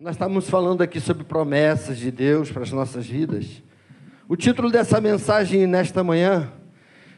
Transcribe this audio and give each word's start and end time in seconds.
Nós 0.00 0.14
estamos 0.14 0.48
falando 0.48 0.80
aqui 0.80 1.00
sobre 1.00 1.24
promessas 1.24 1.98
de 1.98 2.12
Deus 2.12 2.52
para 2.52 2.62
as 2.62 2.70
nossas 2.70 3.04
vidas. 3.04 3.60
O 4.28 4.36
título 4.36 4.70
dessa 4.70 5.00
mensagem 5.00 5.66
nesta 5.66 6.04
manhã, 6.04 6.52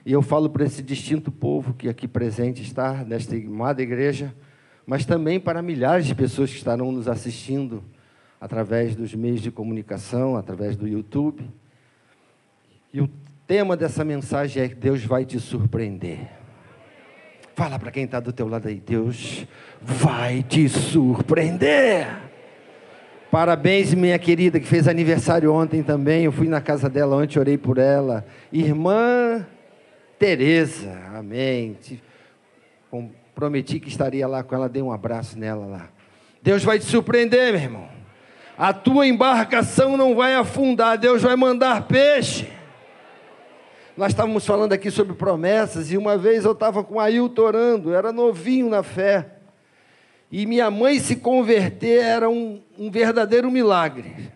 e 0.06 0.12
eu 0.12 0.22
falo 0.22 0.48
para 0.48 0.64
esse 0.64 0.82
distinto 0.82 1.30
povo 1.30 1.74
que 1.74 1.90
aqui 1.90 2.08
presente 2.08 2.62
está, 2.62 3.04
nesta 3.04 3.36
amada 3.36 3.82
igreja, 3.82 4.34
mas 4.86 5.04
também 5.04 5.38
para 5.38 5.60
milhares 5.60 6.06
de 6.06 6.14
pessoas 6.14 6.48
que 6.48 6.56
estarão 6.56 6.90
nos 6.90 7.06
assistindo 7.06 7.84
através 8.40 8.96
dos 8.96 9.14
meios 9.14 9.42
de 9.42 9.50
comunicação, 9.50 10.34
através 10.34 10.74
do 10.74 10.88
YouTube. 10.88 11.46
E 12.94 13.02
o 13.02 13.10
tema 13.46 13.76
dessa 13.76 14.06
mensagem 14.06 14.62
é 14.62 14.68
que 14.70 14.74
Deus 14.74 15.04
vai 15.04 15.26
te 15.26 15.38
surpreender. 15.38 16.30
Fala 17.54 17.78
para 17.78 17.90
quem 17.90 18.04
está 18.04 18.20
do 18.20 18.32
teu 18.32 18.48
lado 18.48 18.68
aí, 18.68 18.80
Deus 18.80 19.46
vai 19.82 20.42
te 20.42 20.66
surpreender. 20.66 22.29
Parabéns, 23.30 23.94
minha 23.94 24.18
querida, 24.18 24.58
que 24.58 24.66
fez 24.66 24.88
aniversário 24.88 25.52
ontem 25.54 25.82
também. 25.82 26.24
Eu 26.24 26.32
fui 26.32 26.48
na 26.48 26.60
casa 26.60 26.88
dela 26.88 27.16
ontem, 27.16 27.38
orei 27.38 27.56
por 27.56 27.78
ela. 27.78 28.26
Irmã 28.52 29.46
Tereza, 30.20 31.00
amém. 31.14 31.78
Prometi 33.34 33.80
que 33.80 33.88
estaria 33.88 34.28
lá 34.28 34.42
com 34.42 34.54
ela, 34.54 34.68
dei 34.68 34.82
um 34.82 34.92
abraço 34.92 35.38
nela 35.38 35.64
lá. 35.64 35.88
Deus 36.42 36.62
vai 36.62 36.78
te 36.78 36.84
surpreender, 36.84 37.52
meu 37.52 37.62
irmão. 37.62 37.88
A 38.58 38.74
tua 38.74 39.06
embarcação 39.06 39.96
não 39.96 40.14
vai 40.14 40.34
afundar, 40.34 40.98
Deus 40.98 41.22
vai 41.22 41.36
mandar 41.36 41.88
peixe. 41.88 42.48
Nós 43.96 44.12
estávamos 44.12 44.44
falando 44.44 44.74
aqui 44.74 44.90
sobre 44.90 45.14
promessas, 45.14 45.90
e 45.90 45.96
uma 45.96 46.18
vez 46.18 46.44
eu 46.44 46.52
estava 46.52 46.84
com 46.84 47.00
Ailton 47.00 47.40
orando, 47.40 47.94
era 47.94 48.12
novinho 48.12 48.68
na 48.68 48.82
fé. 48.82 49.39
E 50.30 50.46
minha 50.46 50.70
mãe 50.70 51.00
se 51.00 51.16
converter 51.16 52.02
era 52.02 52.30
um, 52.30 52.60
um 52.78 52.88
verdadeiro 52.88 53.50
milagre. 53.50 54.30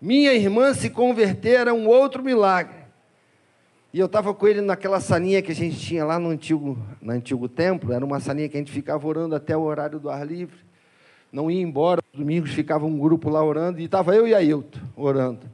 Minha 0.00 0.32
irmã 0.32 0.72
se 0.72 0.88
converter 0.88 1.60
era 1.60 1.74
um 1.74 1.88
outro 1.88 2.22
milagre. 2.22 2.76
E 3.92 3.98
eu 3.98 4.06
estava 4.06 4.32
com 4.32 4.46
ele 4.46 4.60
naquela 4.60 5.00
salinha 5.00 5.42
que 5.42 5.50
a 5.50 5.54
gente 5.54 5.76
tinha 5.76 6.04
lá 6.04 6.20
no 6.20 6.28
antigo, 6.28 6.78
no 7.02 7.12
antigo 7.12 7.48
templo. 7.48 7.92
Era 7.92 8.04
uma 8.04 8.20
salinha 8.20 8.48
que 8.48 8.56
a 8.56 8.60
gente 8.60 8.70
ficava 8.70 9.04
orando 9.06 9.34
até 9.34 9.56
o 9.56 9.62
horário 9.62 9.98
do 9.98 10.08
ar 10.08 10.24
livre. 10.24 10.56
Não 11.32 11.50
ia 11.50 11.60
embora. 11.60 12.00
Domingos 12.14 12.52
ficava 12.52 12.86
um 12.86 12.96
grupo 12.96 13.28
lá 13.28 13.42
orando. 13.42 13.80
E 13.80 13.84
estava 13.84 14.14
eu 14.14 14.28
e 14.28 14.34
Ailton 14.34 14.78
orando. 14.94 15.50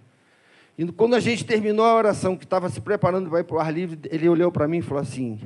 E 0.76 0.84
quando 0.92 1.14
a 1.14 1.20
gente 1.20 1.42
terminou 1.46 1.86
a 1.86 1.94
oração, 1.94 2.36
que 2.36 2.44
estava 2.44 2.68
se 2.68 2.82
preparando 2.82 3.30
para 3.30 3.40
ir 3.40 3.44
para 3.44 3.56
o 3.56 3.58
ar 3.58 3.72
livre, 3.72 3.98
ele 4.10 4.28
olhou 4.28 4.52
para 4.52 4.68
mim 4.68 4.78
e 4.78 4.82
falou 4.82 5.02
assim: 5.02 5.40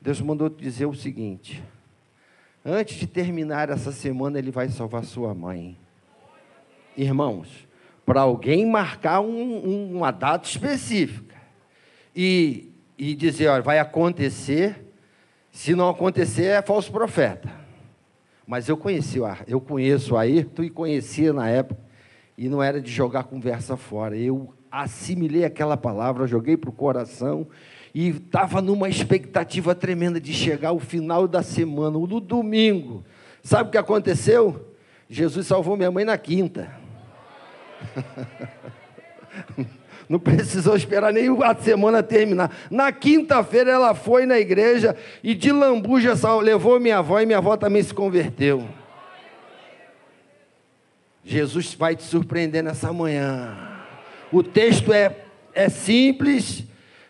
Deus 0.00 0.20
mandou 0.20 0.50
te 0.50 0.60
dizer 0.60 0.86
o 0.86 0.94
seguinte 0.94 1.62
Antes 2.66 2.96
de 2.96 3.06
terminar 3.06 3.68
essa 3.68 3.92
semana, 3.92 4.38
ele 4.38 4.50
vai 4.50 4.70
salvar 4.70 5.04
sua 5.04 5.34
mãe. 5.34 5.76
Irmãos, 6.96 7.68
para 8.06 8.22
alguém 8.22 8.64
marcar 8.64 9.20
um, 9.20 9.68
um, 9.68 9.96
uma 9.96 10.10
data 10.10 10.48
específica 10.48 11.36
e, 12.16 12.72
e 12.96 13.14
dizer, 13.14 13.48
olha, 13.48 13.60
vai 13.60 13.78
acontecer, 13.78 14.82
se 15.50 15.74
não 15.74 15.90
acontecer, 15.90 16.44
é 16.44 16.62
falso 16.62 16.90
profeta. 16.90 17.52
Mas 18.46 18.66
eu 18.66 18.78
conheci, 18.78 19.18
eu 19.46 19.60
conheço 19.60 20.14
o 20.14 20.16
Ayrton 20.16 20.62
e 20.62 20.70
conhecia 20.70 21.34
na 21.34 21.46
época, 21.50 21.82
e 22.36 22.48
não 22.48 22.62
era 22.62 22.80
de 22.80 22.90
jogar 22.90 23.24
conversa 23.24 23.76
fora. 23.76 24.16
Eu 24.16 24.54
assimilei 24.70 25.44
aquela 25.44 25.76
palavra, 25.76 26.26
joguei 26.26 26.56
para 26.56 26.70
o 26.70 26.72
coração 26.72 27.46
e 27.94 28.08
estava 28.08 28.60
numa 28.60 28.88
expectativa 28.88 29.74
tremenda 29.74 30.20
de 30.20 30.32
chegar 30.32 30.72
o 30.72 30.80
final 30.80 31.28
da 31.28 31.42
semana, 31.42 31.96
no 31.96 32.20
domingo. 32.20 33.04
Sabe 33.42 33.68
o 33.68 33.72
que 33.72 33.78
aconteceu? 33.78 34.74
Jesus 35.08 35.46
salvou 35.46 35.76
minha 35.76 35.92
mãe 35.92 36.04
na 36.04 36.18
quinta. 36.18 36.72
Não 40.08 40.18
precisou 40.18 40.74
esperar 40.76 41.12
nem 41.12 41.28
a 41.42 41.54
semana 41.54 42.02
terminar. 42.02 42.50
Na 42.70 42.90
quinta-feira 42.92 43.70
ela 43.70 43.94
foi 43.94 44.24
na 44.26 44.38
igreja 44.38 44.96
e 45.22 45.34
de 45.34 45.52
lambuja 45.52 46.14
levou 46.42 46.80
minha 46.80 46.98
avó 46.98 47.20
e 47.20 47.26
minha 47.26 47.38
avó 47.38 47.56
também 47.56 47.82
se 47.82 47.94
converteu. 47.94 48.68
Jesus 51.24 51.74
vai 51.74 51.96
te 51.96 52.02
surpreender 52.02 52.62
nessa 52.62 52.92
manhã. 52.92 53.56
O 54.30 54.42
texto 54.42 54.92
é, 54.92 55.16
é 55.54 55.70
simples, 55.70 56.64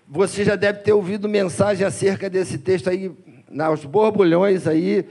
você 0.06 0.44
já 0.44 0.56
deve 0.56 0.80
ter 0.80 0.92
ouvido 0.92 1.28
mensagem 1.28 1.86
acerca 1.86 2.28
desse 2.28 2.58
texto 2.58 2.88
aí, 2.90 3.10
nos 3.50 3.84
borbulhões 3.84 4.66
aí, 4.66 5.06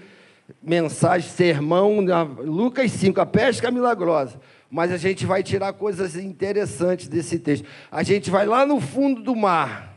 mensagem, 0.61 1.29
sermão, 1.29 1.99
Lucas 2.43 2.91
5, 2.91 3.19
a 3.19 3.25
pesca 3.25 3.71
milagrosa. 3.71 4.39
Mas 4.69 4.91
a 4.91 4.97
gente 4.97 5.25
vai 5.25 5.43
tirar 5.43 5.73
coisas 5.73 6.15
interessantes 6.15 7.07
desse 7.07 7.37
texto. 7.37 7.65
A 7.91 8.01
gente 8.01 8.31
vai 8.31 8.45
lá 8.45 8.65
no 8.65 8.79
fundo 8.79 9.21
do 9.21 9.35
mar. 9.35 9.93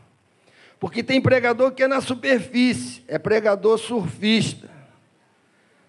Porque 0.79 1.01
tem 1.01 1.19
pregador 1.19 1.71
que 1.71 1.81
é 1.81 1.87
na 1.87 2.01
superfície, 2.01 3.03
é 3.07 3.17
pregador 3.17 3.77
surfista. 3.79 4.69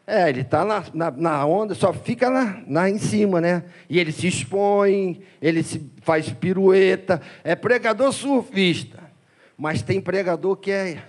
É, 0.06 0.30
ele 0.30 0.40
está 0.40 0.64
na, 0.64 0.82
na, 0.94 1.10
na, 1.10 1.44
onda, 1.44 1.74
só 1.74 1.92
fica 1.92 2.30
na, 2.30 2.62
na, 2.66 2.88
em 2.88 2.96
cima, 2.96 3.42
né? 3.42 3.64
E 3.90 3.98
ele 3.98 4.10
se 4.10 4.26
expõe, 4.26 5.20
ele 5.42 5.62
se 5.62 5.86
faz 6.00 6.30
pirueta. 6.30 7.20
É 7.44 7.54
pregador 7.54 8.10
surfista. 8.10 8.97
Mas 9.58 9.82
tem 9.82 10.00
pregador 10.00 10.56
que 10.56 10.70
é 10.70 11.02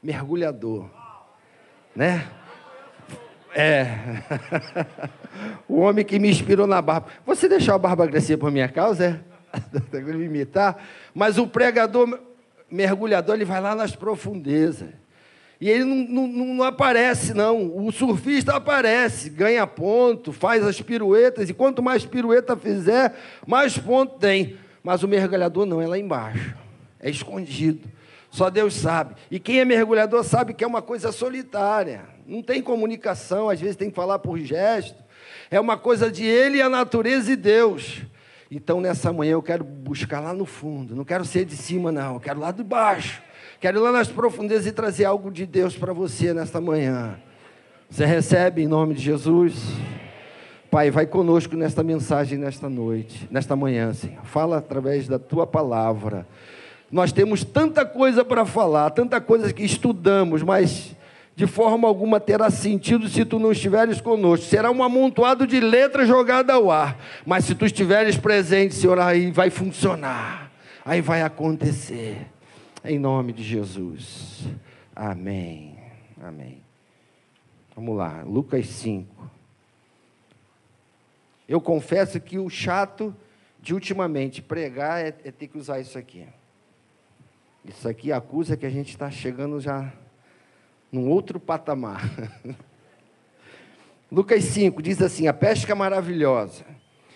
mergulhador. 0.00 0.88
Né? 1.94 2.24
É. 3.52 3.88
o 5.66 5.80
homem 5.80 6.04
que 6.04 6.16
me 6.18 6.30
inspirou 6.30 6.68
na 6.68 6.80
barba. 6.80 7.08
Você 7.26 7.48
deixou 7.48 7.74
a 7.74 7.78
barba 7.78 8.06
crescer 8.06 8.36
por 8.36 8.52
minha 8.52 8.68
causa? 8.68 9.20
É? 9.92 9.98
me 10.00 10.24
imitar? 10.24 10.80
Mas 11.12 11.36
o 11.36 11.48
pregador 11.48 12.20
mergulhador, 12.70 13.34
ele 13.34 13.44
vai 13.44 13.60
lá 13.60 13.74
nas 13.74 13.96
profundezas. 13.96 14.90
E 15.60 15.68
ele 15.68 15.84
não, 15.84 16.28
não, 16.28 16.54
não, 16.54 16.64
aparece, 16.64 17.32
não. 17.32 17.76
O 17.76 17.90
surfista 17.90 18.54
aparece, 18.54 19.30
ganha 19.30 19.66
ponto, 19.66 20.32
faz 20.32 20.62
as 20.62 20.80
piruetas, 20.80 21.48
e 21.48 21.54
quanto 21.54 21.82
mais 21.82 22.04
pirueta 22.04 22.56
fizer, 22.56 23.14
mais 23.46 23.76
ponto 23.78 24.18
tem. 24.18 24.58
Mas 24.82 25.02
o 25.02 25.08
mergulhador 25.08 25.64
não, 25.64 25.80
é 25.80 25.86
lá 25.86 25.98
embaixo. 25.98 26.54
É 27.00 27.08
escondido. 27.08 27.95
Só 28.36 28.50
Deus 28.50 28.74
sabe. 28.74 29.14
E 29.30 29.40
quem 29.40 29.60
é 29.60 29.64
mergulhador 29.64 30.22
sabe 30.22 30.52
que 30.52 30.62
é 30.62 30.66
uma 30.66 30.82
coisa 30.82 31.10
solitária. 31.10 32.02
Não 32.26 32.42
tem 32.42 32.60
comunicação, 32.60 33.48
às 33.48 33.58
vezes 33.58 33.76
tem 33.76 33.88
que 33.88 33.96
falar 33.96 34.18
por 34.18 34.38
gesto. 34.38 35.02
É 35.50 35.58
uma 35.58 35.78
coisa 35.78 36.10
de 36.10 36.22
ele 36.22 36.60
a 36.60 36.68
natureza 36.68 37.32
e 37.32 37.36
Deus. 37.36 38.02
Então, 38.50 38.78
nessa 38.78 39.10
manhã, 39.10 39.32
eu 39.32 39.42
quero 39.42 39.64
buscar 39.64 40.20
lá 40.20 40.34
no 40.34 40.44
fundo. 40.44 40.94
Não 40.94 41.02
quero 41.02 41.24
ser 41.24 41.46
de 41.46 41.56
cima, 41.56 41.90
não. 41.90 42.16
Eu 42.16 42.20
quero 42.20 42.38
lá 42.38 42.50
de 42.50 42.62
baixo 42.62 43.22
Quero 43.58 43.78
ir 43.78 43.80
lá 43.80 43.90
nas 43.90 44.08
profundezas 44.08 44.66
e 44.66 44.72
trazer 44.72 45.06
algo 45.06 45.30
de 45.30 45.46
Deus 45.46 45.74
para 45.74 45.94
você 45.94 46.34
nesta 46.34 46.60
manhã. 46.60 47.18
Você 47.88 48.04
recebe 48.04 48.62
em 48.62 48.66
nome 48.66 48.92
de 48.92 49.00
Jesus? 49.00 49.54
Pai, 50.70 50.90
vai 50.90 51.06
conosco 51.06 51.56
nesta 51.56 51.82
mensagem, 51.82 52.38
nesta 52.38 52.68
noite, 52.68 53.26
nesta 53.30 53.56
manhã, 53.56 53.94
Senhor. 53.94 54.22
Fala 54.26 54.58
através 54.58 55.08
da 55.08 55.18
tua 55.18 55.46
palavra. 55.46 56.26
Nós 56.90 57.12
temos 57.12 57.42
tanta 57.42 57.84
coisa 57.84 58.24
para 58.24 58.44
falar, 58.44 58.90
tanta 58.90 59.20
coisa 59.20 59.52
que 59.52 59.64
estudamos, 59.64 60.42
mas 60.42 60.94
de 61.34 61.46
forma 61.46 61.86
alguma 61.86 62.18
terá 62.18 62.48
sentido 62.48 63.08
se 63.08 63.24
tu 63.24 63.38
não 63.38 63.52
estiveres 63.52 64.00
conosco. 64.00 64.46
Será 64.46 64.70
um 64.70 64.82
amontoado 64.82 65.46
de 65.46 65.60
letras 65.60 66.08
jogada 66.08 66.54
ao 66.54 66.70
ar. 66.70 66.98
Mas 67.26 67.44
se 67.44 67.54
tu 67.54 67.66
estiveres 67.66 68.16
presente, 68.16 68.74
Senhor, 68.74 68.98
aí 68.98 69.30
vai 69.30 69.50
funcionar. 69.50 70.50
Aí 70.84 71.00
vai 71.00 71.22
acontecer. 71.22 72.26
Em 72.82 72.98
nome 72.98 73.32
de 73.32 73.42
Jesus. 73.42 74.44
Amém. 74.94 75.76
Amém. 76.22 76.62
Vamos 77.74 77.96
lá, 77.96 78.22
Lucas 78.22 78.66
5. 78.68 79.30
Eu 81.46 81.60
confesso 81.60 82.18
que 82.18 82.38
o 82.38 82.48
chato 82.48 83.14
de 83.60 83.74
ultimamente 83.74 84.40
pregar 84.40 85.00
é, 85.00 85.08
é 85.24 85.30
ter 85.30 85.48
que 85.48 85.58
usar 85.58 85.80
isso 85.80 85.98
aqui. 85.98 86.24
Isso 87.68 87.88
aqui 87.88 88.12
acusa 88.12 88.56
que 88.56 88.64
a 88.64 88.70
gente 88.70 88.90
está 88.90 89.10
chegando 89.10 89.60
já 89.60 89.92
num 90.90 91.08
outro 91.08 91.40
patamar. 91.40 92.08
Lucas 94.10 94.44
5 94.44 94.80
diz 94.80 95.02
assim: 95.02 95.26
a 95.26 95.32
pesca 95.32 95.74
maravilhosa. 95.74 96.64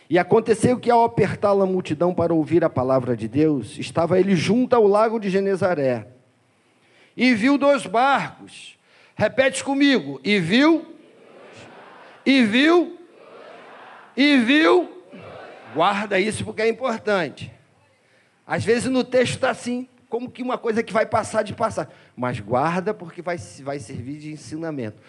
E 0.09 0.19
aconteceu 0.19 0.77
que, 0.77 0.91
ao 0.91 1.05
apertá-la 1.05 1.63
a 1.63 1.67
multidão 1.67 2.13
para 2.13 2.35
ouvir 2.35 2.65
a 2.65 2.69
palavra 2.69 3.17
de 3.17 3.29
Deus, 3.29 3.79
estava 3.79 4.19
ele 4.19 4.35
junto 4.35 4.75
ao 4.75 4.85
lago 4.89 5.21
de 5.21 5.31
Genezaré. 5.31 6.09
E 7.17 7.33
viu 7.33 7.57
dois 7.57 7.87
barcos. 7.87 8.77
Repete 9.15 9.63
comigo. 9.63 10.21
E 10.25 10.41
viu. 10.41 10.97
E 12.27 12.43
viu. 12.43 12.99
E 14.17 14.37
viu. 14.39 15.05
Guarda 15.75 16.19
isso 16.19 16.45
porque 16.45 16.63
é 16.63 16.69
importante. 16.69 17.53
Às 18.45 18.65
vezes 18.65 18.91
no 18.91 19.05
texto 19.05 19.35
está 19.35 19.51
assim, 19.51 19.87
como 20.11 20.31
que 20.31 20.43
uma 20.43 20.59
coisa 20.59 20.83
que 20.83 20.93
vai 20.93 21.07
passar 21.07 21.43
de 21.43 21.55
passar. 21.55 21.89
Mas 22.17 22.41
guarda 22.41 22.93
porque 22.93 23.23
vai, 23.23 23.39
vai 23.63 23.79
servir 23.79 24.19
de 24.19 24.33
ensinamento. 24.33 25.01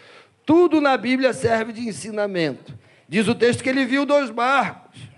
Tudo 0.46 0.80
na 0.80 0.96
Bíblia 0.96 1.34
serve 1.34 1.74
de 1.74 1.82
ensinamento. 1.82 2.78
Diz 3.10 3.28
o 3.28 3.36
texto 3.36 3.64
que 3.64 3.70
ele 3.70 3.84
viu 3.84 4.06
dois 4.06 4.30
barcos 4.30 5.12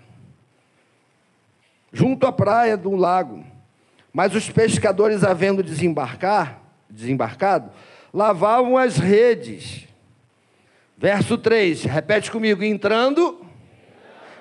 junto 1.92 2.26
à 2.26 2.32
praia 2.32 2.76
do 2.76 2.96
lago. 2.96 3.44
Mas 4.12 4.34
os 4.34 4.50
pescadores, 4.50 5.22
havendo 5.22 5.62
desembarcar, 5.62 6.60
desembarcado, 6.90 7.70
lavavam 8.12 8.76
as 8.76 8.96
redes. 8.96 9.86
Verso 10.96 11.36
3, 11.36 11.84
repete 11.84 12.30
comigo, 12.30 12.64
entrando, 12.64 13.44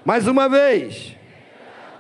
mais 0.06 0.28
uma 0.28 0.48
vez, 0.48 1.16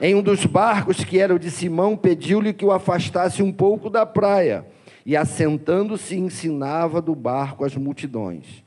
em 0.01 0.16
um 0.16 0.22
dos 0.22 0.45
barcos 0.45 1.04
que 1.04 1.19
era 1.19 1.34
o 1.34 1.40
de 1.40 1.51
Simão, 1.51 1.95
pediu-lhe 1.95 2.54
que 2.54 2.66
o 2.66 2.72
afastasse 2.72 3.42
um 3.44 3.51
pouco 3.51 3.90
da 3.90 4.06
praia, 4.06 4.66
e 5.06 5.16
assentando-se 5.16 6.16
ensinava 6.16 7.01
do 7.01 7.13
barco 7.13 7.66
as 7.66 7.75
multidões. 7.75 8.63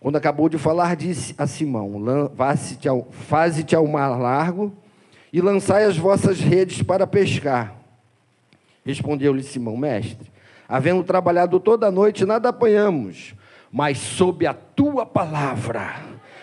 Quando 0.00 0.16
acabou 0.16 0.48
de 0.48 0.58
falar, 0.58 0.96
disse 0.96 1.34
a 1.38 1.46
Simão: 1.46 1.92
Faze-te 3.10 3.74
ao 3.74 3.86
mar 3.86 4.18
largo 4.18 4.72
e 5.32 5.40
lançai 5.40 5.84
as 5.84 5.96
vossas 5.96 6.40
redes 6.40 6.82
para 6.82 7.06
pescar. 7.06 7.74
Respondeu-lhe 8.84 9.42
Simão, 9.42 9.76
mestre, 9.76 10.30
havendo 10.68 11.02
trabalhado 11.02 11.58
toda 11.58 11.86
a 11.86 11.90
noite, 11.90 12.26
nada 12.26 12.50
apanhamos, 12.50 13.34
mas 13.72 13.98
sob 13.98 14.46
a 14.46 14.52
tua 14.52 15.06
palavra, 15.06 15.94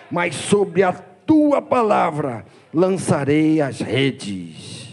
mas 0.09 0.35
sob 0.35 0.81
a 0.81 0.91
tua 1.25 1.61
palavra 1.61 2.45
lançarei 2.73 3.61
as 3.61 3.79
redes. 3.79 4.89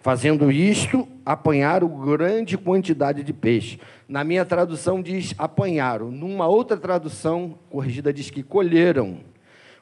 Fazendo 0.00 0.52
isto, 0.52 1.06
apanharam 1.24 1.88
grande 1.88 2.56
quantidade 2.56 3.24
de 3.24 3.32
peixe. 3.32 3.80
Na 4.08 4.22
minha 4.22 4.44
tradução 4.44 5.02
diz 5.02 5.34
apanharam. 5.36 6.10
Numa 6.10 6.46
outra 6.46 6.76
tradução 6.76 7.58
corrigida 7.68 8.12
diz 8.12 8.30
que 8.30 8.42
colheram. 8.42 9.18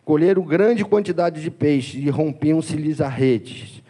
Colheram 0.04 0.42
grande 0.42 0.84
quantidade 0.84 1.42
de 1.42 1.50
peixe 1.50 1.98
e 1.98 2.08
rompiam-se-lhes 2.08 3.00
as 3.00 3.12
redes. 3.12 3.82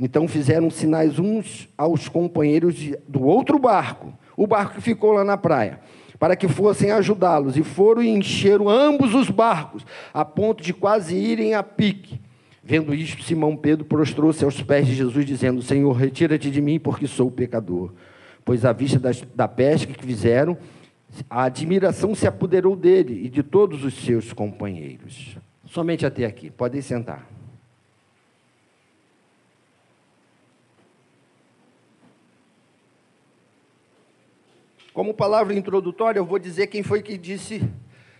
Então 0.00 0.26
fizeram 0.26 0.70
sinais 0.70 1.18
uns 1.18 1.68
aos 1.78 2.08
companheiros 2.08 2.74
do 3.06 3.22
outro 3.24 3.58
barco, 3.58 4.12
o 4.36 4.46
barco 4.46 4.74
que 4.74 4.80
ficou 4.80 5.12
lá 5.12 5.22
na 5.22 5.36
praia, 5.36 5.78
para 6.22 6.36
que 6.36 6.46
fossem 6.46 6.92
ajudá-los. 6.92 7.56
E 7.56 7.64
foram 7.64 8.00
e 8.00 8.08
encheram 8.08 8.68
ambos 8.68 9.12
os 9.12 9.28
barcos, 9.28 9.84
a 10.14 10.24
ponto 10.24 10.62
de 10.62 10.72
quase 10.72 11.16
irem 11.16 11.52
a 11.52 11.64
pique. 11.64 12.20
Vendo 12.62 12.94
isto, 12.94 13.24
Simão 13.24 13.56
Pedro 13.56 13.84
prostrou-se 13.84 14.44
aos 14.44 14.62
pés 14.62 14.86
de 14.86 14.94
Jesus, 14.94 15.26
dizendo: 15.26 15.60
Senhor, 15.62 15.90
retira-te 15.90 16.48
de 16.48 16.60
mim, 16.60 16.78
porque 16.78 17.08
sou 17.08 17.28
pecador. 17.28 17.92
Pois 18.44 18.64
à 18.64 18.72
vista 18.72 19.00
das, 19.00 19.20
da 19.34 19.48
pesca 19.48 19.92
que 19.92 20.06
fizeram, 20.06 20.56
a 21.28 21.42
admiração 21.42 22.14
se 22.14 22.24
apoderou 22.24 22.76
dele 22.76 23.24
e 23.24 23.28
de 23.28 23.42
todos 23.42 23.84
os 23.84 23.94
seus 23.94 24.32
companheiros. 24.32 25.36
Somente 25.66 26.06
até 26.06 26.24
aqui, 26.24 26.50
podem 26.50 26.80
sentar. 26.82 27.31
Como 34.92 35.14
palavra 35.14 35.54
introdutória, 35.54 36.18
eu 36.18 36.26
vou 36.26 36.38
dizer 36.38 36.66
quem 36.66 36.82
foi 36.82 37.02
que 37.02 37.16
disse 37.16 37.62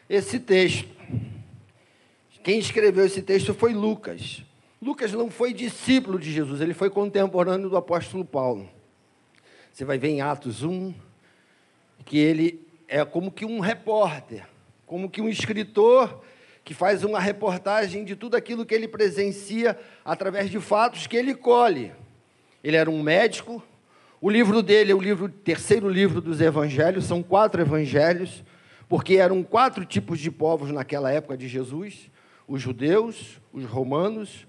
esse 0.09 0.41
texto. 0.41 0.89
Quem 2.43 2.59
escreveu 2.59 3.05
esse 3.05 3.23
texto 3.23 3.53
foi 3.55 3.73
Lucas. 3.73 4.43
Lucas 4.81 5.13
não 5.13 5.31
foi 5.31 5.53
discípulo 5.53 6.19
de 6.19 6.33
Jesus, 6.33 6.61
ele 6.61 6.75
foi 6.75 6.91
contemporâneo 6.91 7.69
do 7.69 7.77
apóstolo 7.77 8.25
Paulo. 8.25 8.69
Você 9.73 9.85
vai 9.85 9.97
ver 9.97 10.09
em 10.09 10.21
Atos 10.21 10.63
1 10.63 10.93
que 12.05 12.19
ele 12.19 12.67
é 12.89 13.05
como 13.05 13.31
que 13.31 13.45
um 13.45 13.61
repórter, 13.61 14.47
como 14.87 15.09
que 15.09 15.21
um 15.21 15.29
escritor 15.29 16.23
que 16.65 16.75
faz 16.75 17.05
uma 17.05 17.21
reportagem 17.21 18.05
de 18.05 18.17
tudo 18.17 18.37
aquilo 18.37 18.65
que 18.65 18.75
ele 18.75 18.89
presencia 18.89 19.79
através 20.05 20.51
de 20.51 20.59
fatos 20.59 21.07
que 21.07 21.17
ele 21.17 21.35
colhe. 21.35 21.93
Ele 22.63 22.77
era 22.77 22.91
um 22.91 23.03
médico. 23.03 23.63
O 24.23 24.31
livro 24.31 24.63
dele 24.63 24.93
é 24.93 24.95
o 24.95 25.01
livro, 25.01 25.29
terceiro 25.29 25.87
livro 25.87 26.23
dos 26.23 26.41
evangelhos, 26.41 27.05
são 27.05 27.23
quatro 27.23 27.61
evangelhos, 27.61 28.43
porque 28.89 29.17
eram 29.17 29.43
quatro 29.43 29.85
tipos 29.85 30.19
de 30.19 30.31
povos 30.31 30.71
naquela 30.71 31.11
época 31.11 31.37
de 31.37 31.47
Jesus 31.47 32.11
os 32.47 32.61
judeus, 32.61 33.41
os 33.53 33.65
romanos, 33.65 34.47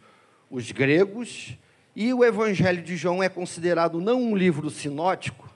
os 0.50 0.72
gregos, 0.72 1.58
e 1.96 2.14
o 2.14 2.24
Evangelho 2.24 2.82
de 2.82 2.98
João 2.98 3.22
é 3.22 3.30
considerado 3.30 4.02
não 4.02 4.22
um 4.22 4.36
livro 4.36 4.70
sinótico. 4.70 5.50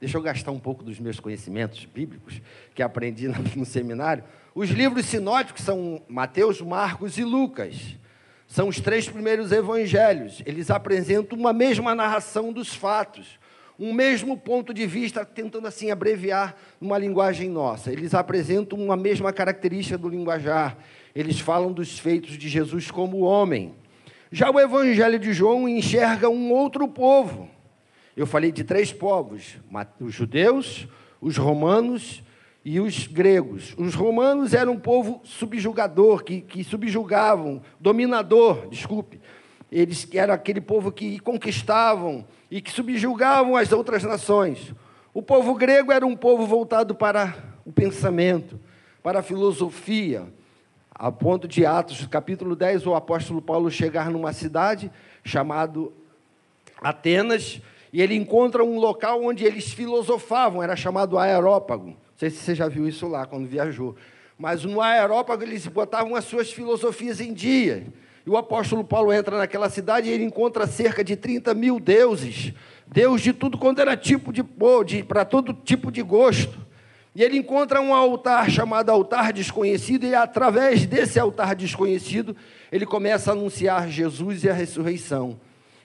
Deixa 0.00 0.16
eu 0.16 0.22
gastar 0.22 0.52
um 0.52 0.58
pouco 0.58 0.84
dos 0.84 0.98
meus 0.98 1.18
conhecimentos 1.18 1.84
bíblicos 1.84 2.40
que 2.74 2.82
aprendi 2.82 3.28
no 3.56 3.64
seminário. 3.64 4.24
Os 4.54 4.70
livros 4.70 5.06
sinóticos 5.06 5.62
são 5.62 6.02
Mateus, 6.08 6.60
Marcos 6.60 7.18
e 7.18 7.24
Lucas. 7.24 7.96
São 8.46 8.68
os 8.68 8.80
três 8.80 9.08
primeiros 9.08 9.52
evangelhos. 9.52 10.42
Eles 10.46 10.70
apresentam 10.70 11.38
uma 11.38 11.52
mesma 11.52 11.94
narração 11.94 12.52
dos 12.52 12.74
fatos, 12.74 13.38
um 13.78 13.92
mesmo 13.92 14.36
ponto 14.36 14.72
de 14.72 14.86
vista, 14.86 15.24
tentando 15.24 15.66
assim 15.66 15.90
abreviar 15.90 16.56
numa 16.80 16.98
linguagem 16.98 17.50
nossa. 17.50 17.92
Eles 17.92 18.14
apresentam 18.14 18.78
uma 18.78 18.96
mesma 18.96 19.32
característica 19.32 19.98
do 19.98 20.08
linguajar 20.08 20.78
eles 21.16 21.40
falam 21.40 21.72
dos 21.72 21.98
feitos 21.98 22.36
de 22.36 22.46
Jesus 22.46 22.90
como 22.90 23.20
homem. 23.20 23.74
Já 24.30 24.50
o 24.50 24.60
Evangelho 24.60 25.18
de 25.18 25.32
João 25.32 25.66
enxerga 25.66 26.28
um 26.28 26.52
outro 26.52 26.86
povo. 26.86 27.48
Eu 28.14 28.26
falei 28.26 28.52
de 28.52 28.62
três 28.62 28.92
povos: 28.92 29.56
os 29.98 30.12
judeus, 30.12 30.86
os 31.18 31.38
romanos 31.38 32.22
e 32.68 32.80
os 32.80 33.06
gregos. 33.06 33.76
Os 33.78 33.94
romanos 33.94 34.52
eram 34.52 34.72
um 34.72 34.80
povo 34.80 35.20
subjugador, 35.22 36.24
que, 36.24 36.40
que 36.40 36.64
subjugavam, 36.64 37.62
dominador, 37.78 38.66
desculpe. 38.68 39.20
Eles 39.70 40.08
eram 40.12 40.34
aquele 40.34 40.60
povo 40.60 40.90
que 40.90 41.20
conquistavam 41.20 42.26
e 42.50 42.60
que 42.60 42.72
subjugavam 42.72 43.54
as 43.54 43.70
outras 43.70 44.02
nações. 44.02 44.74
O 45.14 45.22
povo 45.22 45.54
grego 45.54 45.92
era 45.92 46.04
um 46.04 46.16
povo 46.16 46.44
voltado 46.44 46.92
para 46.92 47.36
o 47.64 47.70
pensamento, 47.70 48.58
para 49.00 49.20
a 49.20 49.22
filosofia, 49.22 50.26
a 50.90 51.12
ponto 51.12 51.46
de 51.46 51.64
Atos, 51.64 52.04
capítulo 52.08 52.56
10, 52.56 52.84
o 52.84 52.96
apóstolo 52.96 53.40
Paulo 53.40 53.70
chegar 53.70 54.10
numa 54.10 54.32
cidade 54.32 54.90
chamado 55.22 55.92
Atenas, 56.82 57.60
e 57.92 58.02
ele 58.02 58.16
encontra 58.16 58.64
um 58.64 58.76
local 58.80 59.22
onde 59.22 59.44
eles 59.44 59.72
filosofavam, 59.72 60.64
era 60.64 60.74
chamado 60.74 61.16
Aerópago. 61.16 61.96
Não 62.16 62.20
sei 62.20 62.30
se 62.30 62.38
você 62.38 62.54
já 62.54 62.66
viu 62.66 62.88
isso 62.88 63.06
lá 63.06 63.26
quando 63.26 63.46
viajou. 63.46 63.94
Mas 64.38 64.64
no 64.64 64.80
Aerópago 64.80 65.42
eles 65.42 65.66
botavam 65.66 66.16
as 66.16 66.24
suas 66.24 66.50
filosofias 66.50 67.20
em 67.20 67.34
dia. 67.34 67.86
E 68.24 68.30
o 68.30 68.38
apóstolo 68.38 68.82
Paulo 68.82 69.12
entra 69.12 69.36
naquela 69.36 69.68
cidade 69.68 70.08
e 70.08 70.12
ele 70.12 70.24
encontra 70.24 70.66
cerca 70.66 71.04
de 71.04 71.14
30 71.14 71.52
mil 71.52 71.78
deuses. 71.78 72.54
Deus 72.86 73.20
de 73.20 73.34
tudo 73.34 73.58
quanto 73.58 73.82
era 73.82 73.94
tipo 73.98 74.32
de, 74.32 74.42
de 74.86 75.02
para 75.02 75.26
todo 75.26 75.52
tipo 75.52 75.92
de 75.92 76.00
gosto. 76.00 76.58
E 77.14 77.22
ele 77.22 77.36
encontra 77.36 77.82
um 77.82 77.92
altar 77.92 78.50
chamado 78.50 78.88
altar 78.88 79.30
desconhecido, 79.30 80.04
e 80.04 80.14
através 80.14 80.86
desse 80.86 81.20
altar 81.20 81.54
desconhecido, 81.54 82.34
ele 82.72 82.86
começa 82.86 83.30
a 83.30 83.34
anunciar 83.34 83.90
Jesus 83.90 84.42
e 84.42 84.48
a 84.48 84.54
ressurreição. 84.54 85.38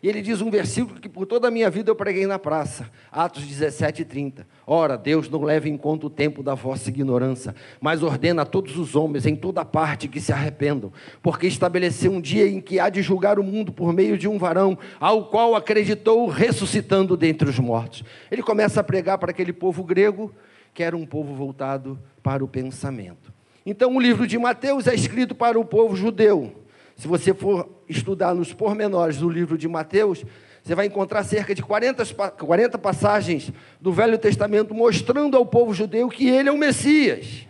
E 0.04 0.10
ele 0.10 0.22
diz 0.22 0.42
um 0.42 0.50
versículo 0.50 1.00
que 1.00 1.08
por 1.08 1.28
toda 1.28 1.48
a 1.48 1.52
minha 1.52 1.70
vida 1.70 1.92
eu 1.92 1.96
preguei 1.96 2.26
na 2.26 2.40
praça, 2.40 2.90
Atos 3.12 3.44
17 3.44 4.02
e 4.02 4.06
30. 4.06 4.48
Ora, 4.66 4.98
Deus 4.98 5.30
não 5.30 5.44
leva 5.44 5.70
em 5.70 5.78
conta 5.78 6.08
o 6.08 6.10
tempo 6.10 6.42
da 6.42 6.56
vossa 6.56 6.90
ignorância, 6.90 7.54
mas 7.80 8.02
ordena 8.02 8.42
a 8.42 8.46
todos 8.46 8.78
os 8.78 8.96
homens 8.96 9.28
em 9.28 9.36
toda 9.36 9.64
parte 9.64 10.08
que 10.08 10.20
se 10.20 10.34
arrependam, 10.34 10.92
porque 11.22 11.46
estabeleceu 11.46 12.12
um 12.12 12.20
dia 12.20 12.48
em 12.48 12.60
que 12.60 12.80
há 12.80 12.90
de 12.90 13.04
julgar 13.04 13.38
o 13.38 13.44
mundo 13.44 13.72
por 13.72 13.94
meio 13.94 14.18
de 14.18 14.28
um 14.28 14.40
varão, 14.40 14.76
ao 15.00 15.26
qual 15.26 15.56
acreditou 15.56 16.28
ressuscitando 16.28 17.16
dentre 17.16 17.48
os 17.48 17.60
mortos. 17.60 18.04
Ele 18.32 18.42
começa 18.42 18.80
a 18.80 18.84
pregar 18.84 19.20
para 19.20 19.30
aquele 19.30 19.54
povo 19.54 19.84
grego 19.84 20.34
que 20.74 20.82
era 20.82 20.98
um 20.98 21.06
povo 21.06 21.36
voltado 21.36 22.00
para 22.24 22.44
o 22.44 22.48
pensamento. 22.48 23.32
Então, 23.64 23.96
o 23.96 24.00
livro 24.00 24.26
de 24.26 24.40
Mateus 24.40 24.88
é 24.88 24.96
escrito 24.96 25.36
para 25.36 25.60
o 25.60 25.66
povo 25.66 25.96
judeu. 25.96 26.61
Se 27.02 27.08
você 27.08 27.34
for 27.34 27.68
estudar 27.90 28.36
nos 28.36 28.54
pormenores 28.54 29.18
do 29.18 29.28
livro 29.28 29.58
de 29.58 29.68
Mateus, 29.68 30.24
você 30.62 30.76
vai 30.76 30.86
encontrar 30.86 31.24
cerca 31.24 31.56
de 31.56 31.64
40, 31.64 32.06
40 32.38 32.78
passagens 32.78 33.52
do 33.82 33.92
Velho 33.92 34.20
Testamento 34.20 34.72
mostrando 34.72 35.36
ao 35.36 35.44
povo 35.44 35.74
judeu 35.74 36.08
que 36.10 36.30
ele 36.30 36.48
é 36.48 36.52
o 36.52 36.60
Messias. 36.60 37.48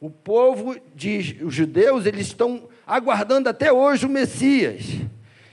O 0.00 0.08
povo 0.08 0.74
de 0.94 1.40
os 1.42 1.52
judeus, 1.52 2.06
eles 2.06 2.28
estão 2.28 2.70
aguardando 2.86 3.50
até 3.50 3.70
hoje 3.70 4.06
o 4.06 4.08
Messias. 4.08 4.82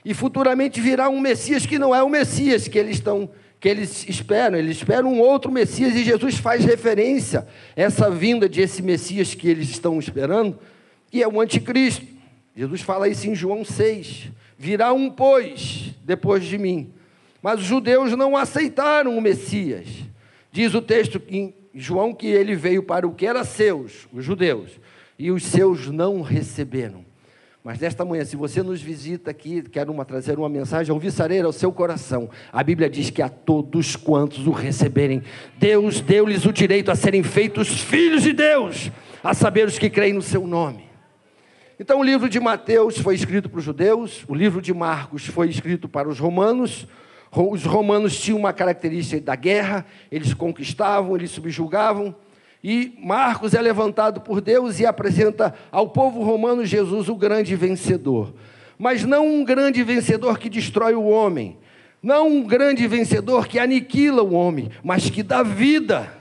E 0.06 0.14
futuramente 0.14 0.80
virá 0.80 1.10
um 1.10 1.20
Messias 1.20 1.66
que 1.66 1.78
não 1.78 1.94
é 1.94 2.02
o 2.02 2.08
Messias 2.08 2.70
que 2.70 2.80
eles 2.80 2.96
estão 2.96 3.30
que 3.60 3.68
eles 3.68 4.08
esperam, 4.08 4.58
eles 4.58 4.78
esperam 4.78 5.12
um 5.12 5.20
outro 5.20 5.52
Messias, 5.52 5.94
e 5.94 6.06
Jesus 6.06 6.38
faz 6.38 6.64
referência 6.64 7.46
a 7.76 7.82
essa 7.82 8.10
vinda 8.10 8.48
de 8.48 8.62
esse 8.62 8.82
Messias 8.82 9.36
que 9.36 9.50
eles 9.50 9.70
estão 9.70 10.00
esperando, 10.00 10.58
que 11.12 11.22
é 11.22 11.28
o 11.28 11.42
anticristo. 11.42 12.19
Jesus 12.60 12.82
fala 12.82 13.08
isso 13.08 13.26
em 13.26 13.34
João 13.34 13.64
6. 13.64 14.32
Virá 14.58 14.92
um, 14.92 15.10
pois, 15.10 15.96
depois 16.04 16.44
de 16.44 16.58
mim. 16.58 16.92
Mas 17.42 17.62
os 17.62 17.66
judeus 17.66 18.12
não 18.18 18.36
aceitaram 18.36 19.18
o 19.18 19.22
Messias. 19.22 19.88
Diz 20.52 20.74
o 20.74 20.82
texto 20.82 21.22
em 21.30 21.54
João 21.74 22.14
que 22.14 22.28
ele 22.28 22.58
veio 22.58 22.84
para 22.84 23.08
o 23.08 23.14
que 23.14 23.26
era 23.26 23.46
seus, 23.46 24.10
os 24.12 24.26
judeus, 24.26 24.72
e 25.18 25.32
os 25.32 25.46
seus 25.46 25.88
não 25.88 26.22
receberam. 26.22 27.06
Mas 27.64 27.80
nesta 27.80 28.04
manhã, 28.04 28.26
se 28.26 28.36
você 28.36 28.62
nos 28.62 28.82
visita 28.82 29.32
aqui, 29.32 29.62
quer 29.62 29.90
uma, 29.90 30.04
trazer 30.04 30.38
uma 30.38 30.50
mensagem, 30.50 30.92
alvissareira 30.92 31.48
ao 31.48 31.54
seu 31.54 31.72
coração. 31.72 32.30
A 32.52 32.62
Bíblia 32.62 32.90
diz 32.90 33.10
que 33.10 33.22
a 33.22 33.30
todos 33.30 33.96
quantos 33.96 34.46
o 34.46 34.52
receberem, 34.52 35.24
Deus 35.58 36.02
deu-lhes 36.02 36.46
o 36.46 36.52
direito 36.52 36.92
a 36.92 36.96
serem 36.96 37.24
feitos 37.24 37.80
filhos 37.80 38.22
de 38.22 38.34
Deus, 38.34 38.92
a 39.24 39.34
saber 39.34 39.66
os 39.66 39.80
que 39.80 39.90
creem 39.90 40.12
no 40.12 40.22
seu 40.22 40.46
nome. 40.46 40.89
Então, 41.82 42.02
o 42.02 42.04
livro 42.04 42.28
de 42.28 42.42
Mateus 42.42 42.98
foi 42.98 43.16
escrito 43.16 43.48
para 43.48 43.60
os 43.60 43.64
judeus, 43.64 44.26
o 44.28 44.36
livro 44.36 44.62
de 44.62 44.74
Marcos 44.74 45.26
foi 45.28 45.48
escrito 45.48 45.88
para 45.88 46.10
os 46.10 46.20
romanos. 46.20 46.86
Os 47.32 47.64
romanos 47.64 48.20
tinham 48.20 48.38
uma 48.38 48.52
característica 48.52 49.22
da 49.22 49.34
guerra, 49.34 49.86
eles 50.12 50.34
conquistavam, 50.34 51.16
eles 51.16 51.32
subjugavam. 51.32 52.14
E 52.62 52.98
Marcos 53.02 53.54
é 53.54 53.62
levantado 53.62 54.20
por 54.20 54.42
Deus 54.42 54.78
e 54.82 54.86
apresenta 54.86 55.54
ao 55.72 55.88
povo 55.88 56.22
romano 56.22 56.66
Jesus 56.66 57.08
o 57.08 57.16
grande 57.16 57.56
vencedor. 57.56 58.34
Mas 58.78 59.06
não 59.06 59.26
um 59.26 59.46
grande 59.46 59.82
vencedor 59.82 60.38
que 60.38 60.50
destrói 60.50 60.96
o 60.96 61.06
homem, 61.06 61.58
não 62.04 62.28
um 62.28 62.44
grande 62.44 62.86
vencedor 62.88 63.48
que 63.48 63.58
aniquila 63.58 64.22
o 64.22 64.34
homem, 64.34 64.70
mas 64.84 65.10
que 65.10 65.24
dá 65.24 65.44
vida. 65.44 66.19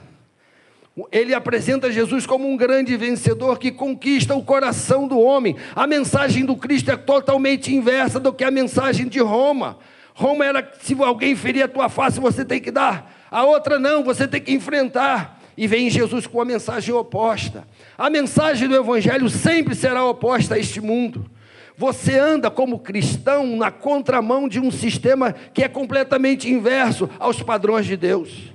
Ele 1.11 1.33
apresenta 1.33 1.91
Jesus 1.91 2.25
como 2.25 2.49
um 2.49 2.57
grande 2.57 2.95
vencedor 2.97 3.59
que 3.59 3.71
conquista 3.71 4.35
o 4.35 4.43
coração 4.43 5.07
do 5.07 5.19
homem. 5.19 5.55
A 5.75 5.85
mensagem 5.85 6.45
do 6.45 6.55
Cristo 6.55 6.91
é 6.91 6.97
totalmente 6.97 7.73
inversa 7.73 8.19
do 8.19 8.33
que 8.33 8.43
a 8.43 8.51
mensagem 8.51 9.07
de 9.07 9.19
Roma. 9.19 9.77
Roma 10.13 10.45
era: 10.45 10.71
se 10.81 10.95
alguém 11.01 11.35
ferir 11.35 11.63
a 11.63 11.67
tua 11.67 11.89
face, 11.89 12.19
você 12.19 12.43
tem 12.43 12.59
que 12.59 12.71
dar. 12.71 13.15
A 13.31 13.43
outra 13.43 13.79
não, 13.79 14.03
você 14.03 14.27
tem 14.27 14.41
que 14.41 14.51
enfrentar 14.51 15.39
e 15.55 15.67
vem 15.67 15.89
Jesus 15.89 16.25
com 16.25 16.41
a 16.41 16.45
mensagem 16.45 16.93
oposta. 16.93 17.67
A 17.97 18.09
mensagem 18.09 18.67
do 18.67 18.75
Evangelho 18.75 19.29
sempre 19.29 19.75
será 19.75 20.05
oposta 20.05 20.55
a 20.55 20.59
este 20.59 20.79
mundo. 20.79 21.29
Você 21.77 22.17
anda 22.17 22.49
como 22.49 22.79
cristão 22.79 23.55
na 23.55 23.69
contramão 23.71 24.49
de 24.49 24.59
um 24.59 24.71
sistema 24.71 25.33
que 25.53 25.63
é 25.63 25.67
completamente 25.67 26.49
inverso 26.49 27.09
aos 27.19 27.41
padrões 27.41 27.85
de 27.85 27.95
Deus. 27.95 28.51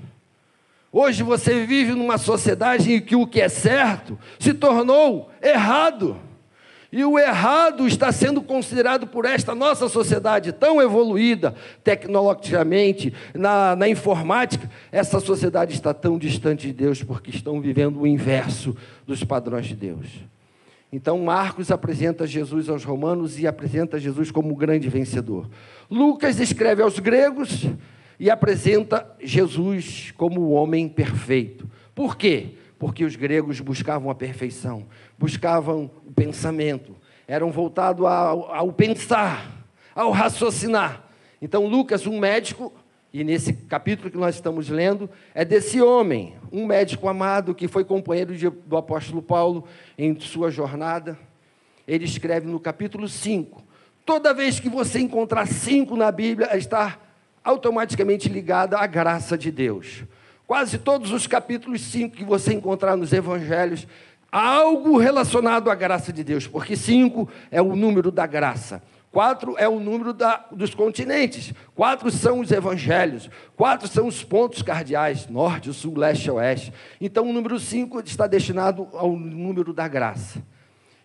Hoje 0.97 1.25
você 1.25 1.67
vive 1.67 1.91
numa 1.91 2.17
sociedade 2.17 2.93
em 2.93 3.01
que 3.01 3.17
o 3.17 3.27
que 3.27 3.41
é 3.41 3.49
certo 3.49 4.17
se 4.39 4.55
tornou 4.55 5.29
errado. 5.43 6.17
E 6.93 7.05
o 7.05 7.19
errado 7.19 7.89
está 7.89 8.13
sendo 8.13 8.41
considerado 8.41 9.05
por 9.05 9.25
esta 9.25 9.57
nossa 9.57 9.89
sociedade 9.89 10.53
tão 10.53 10.81
evoluída 10.81 11.53
tecnologicamente, 11.83 13.13
na, 13.35 13.75
na 13.75 13.89
informática. 13.89 14.71
Essa 14.93 15.19
sociedade 15.19 15.75
está 15.75 15.93
tão 15.93 16.17
distante 16.17 16.69
de 16.69 16.73
Deus 16.73 17.03
porque 17.03 17.31
estão 17.31 17.61
vivendo 17.61 18.01
o 18.01 18.07
inverso 18.07 18.77
dos 19.05 19.25
padrões 19.25 19.67
de 19.67 19.75
Deus. 19.75 20.07
Então, 20.93 21.19
Marcos 21.19 21.73
apresenta 21.73 22.25
Jesus 22.25 22.69
aos 22.69 22.85
romanos 22.85 23.37
e 23.41 23.49
apresenta 23.49 23.99
Jesus 23.99 24.31
como 24.31 24.53
o 24.53 24.57
grande 24.57 24.89
vencedor. 24.89 25.51
Lucas 25.91 26.39
escreve 26.39 26.85
aos 26.85 27.01
gregos 27.01 27.67
e 28.25 28.31
apresenta 28.31 29.15
Jesus 29.21 30.11
como 30.17 30.41
o 30.41 30.53
homem 30.53 30.89
perfeito. 30.89 31.69
Por 31.95 32.17
quê? 32.17 32.55
Porque 32.79 33.05
os 33.05 33.17
gregos 33.17 33.61
buscavam 33.61 34.09
a 34.09 34.15
perfeição, 34.15 34.87
buscavam 35.19 35.91
o 36.07 36.11
pensamento, 36.11 36.97
eram 37.29 37.53
voltados 37.53 38.07
ao, 38.07 38.51
ao 38.51 38.73
pensar, 38.73 39.67
ao 39.95 40.11
raciocinar. 40.11 41.05
Então, 41.43 41.67
Lucas, 41.67 42.07
um 42.07 42.19
médico, 42.19 42.73
e 43.13 43.23
nesse 43.23 43.53
capítulo 43.53 44.11
que 44.11 44.17
nós 44.17 44.37
estamos 44.37 44.71
lendo, 44.71 45.11
é 45.35 45.45
desse 45.45 45.83
homem, 45.83 46.35
um 46.51 46.65
médico 46.65 47.07
amado 47.07 47.55
que 47.55 47.69
foi 47.69 47.85
companheiro 47.85 48.35
de, 48.35 48.49
do 48.49 48.79
apóstolo 48.79 49.21
Paulo 49.21 49.67
em 49.99 50.19
sua 50.19 50.51
jornada. 50.51 51.19
Ele 51.87 52.07
escreve 52.07 52.47
no 52.47 52.59
capítulo 52.59 53.07
5: 53.07 53.63
toda 54.07 54.33
vez 54.33 54.59
que 54.59 54.71
você 54.71 54.99
encontrar 54.99 55.47
cinco 55.47 55.95
na 55.95 56.11
Bíblia, 56.11 56.57
está 56.57 57.04
automaticamente 57.45 58.29
ligada 58.29 58.79
à 58.79 58.87
graça 58.87 59.37
de 59.37 59.51
Deus. 59.51 60.03
Quase 60.47 60.79
todos 60.79 61.13
os 61.13 61.27
capítulos 61.27 61.83
5 61.83 62.17
que 62.17 62.25
você 62.25 62.55
encontrar 62.55 62.97
nos 62.97 63.13
evangelhos, 63.13 63.87
algo 64.33 64.97
relacionado 64.99 65.71
à 65.71 65.75
graça 65.75 66.13
de 66.13 66.25
Deus, 66.25 66.47
porque 66.47 66.75
5 66.75 67.29
é 67.51 67.63
o 67.63 67.77
número 67.77 68.11
da 68.11 68.27
graça. 68.27 68.83
Quatro 69.15 69.55
é 69.57 69.69
o 69.69 69.79
número 69.79 70.13
da, 70.13 70.45
dos 70.51 70.75
continentes. 70.75 71.55
Quatro 71.73 72.11
são 72.11 72.41
os 72.41 72.51
evangelhos. 72.51 73.31
Quatro 73.57 73.87
são 73.87 74.09
os 74.09 74.25
pontos 74.25 74.61
cardeais: 74.61 75.29
norte, 75.29 75.73
sul, 75.73 75.97
leste, 75.97 76.29
oeste. 76.33 76.73
Então, 77.01 77.31
o 77.31 77.33
número 77.33 77.61
cinco 77.61 78.01
está 78.01 78.27
destinado 78.27 78.89
ao 78.93 79.13
número 79.13 79.73
da 79.73 79.87
graça. 79.87 80.43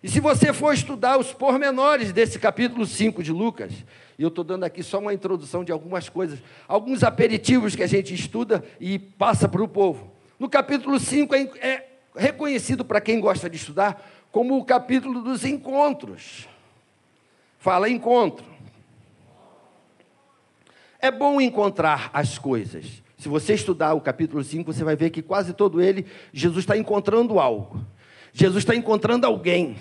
E 0.01 0.09
se 0.09 0.19
você 0.19 0.51
for 0.51 0.73
estudar 0.73 1.19
os 1.19 1.31
pormenores 1.31 2.11
desse 2.11 2.39
capítulo 2.39 2.83
5 2.83 3.21
de 3.21 3.31
Lucas, 3.31 3.73
e 4.19 4.21
eu 4.21 4.27
estou 4.27 4.43
dando 4.43 4.65
aqui 4.65 4.83
só 4.83 4.99
uma 4.99 5.13
introdução 5.13 5.63
de 5.63 5.71
algumas 5.71 6.09
coisas, 6.09 6.43
alguns 6.67 7.05
aperitivos 7.05 7.73
que 7.73 7.81
a 7.81 7.87
gente 7.87 8.13
estuda 8.13 8.61
e 8.77 8.99
passa 8.99 9.47
para 9.47 9.63
o 9.63 9.67
povo. 9.67 10.11
No 10.37 10.49
capítulo 10.49 10.99
5 10.99 11.33
é, 11.33 11.49
é 11.61 11.89
reconhecido 12.13 12.83
para 12.83 12.99
quem 12.99 13.21
gosta 13.21 13.49
de 13.49 13.55
estudar 13.55 14.05
como 14.29 14.57
o 14.57 14.65
capítulo 14.65 15.21
dos 15.21 15.45
encontros. 15.45 16.49
Fala 17.59 17.89
encontro. 17.89 18.45
É 20.99 21.09
bom 21.09 21.39
encontrar 21.39 22.09
as 22.11 22.37
coisas. 22.37 23.01
Se 23.17 23.29
você 23.29 23.53
estudar 23.53 23.93
o 23.93 24.01
capítulo 24.01 24.43
5, 24.43 24.73
você 24.73 24.83
vai 24.83 24.97
ver 24.97 25.11
que 25.11 25.21
quase 25.21 25.53
todo 25.53 25.81
ele, 25.81 26.05
Jesus 26.33 26.63
está 26.63 26.75
encontrando 26.75 27.39
algo. 27.39 27.81
Jesus 28.33 28.65
está 28.65 28.75
encontrando 28.75 29.25
alguém. 29.25 29.77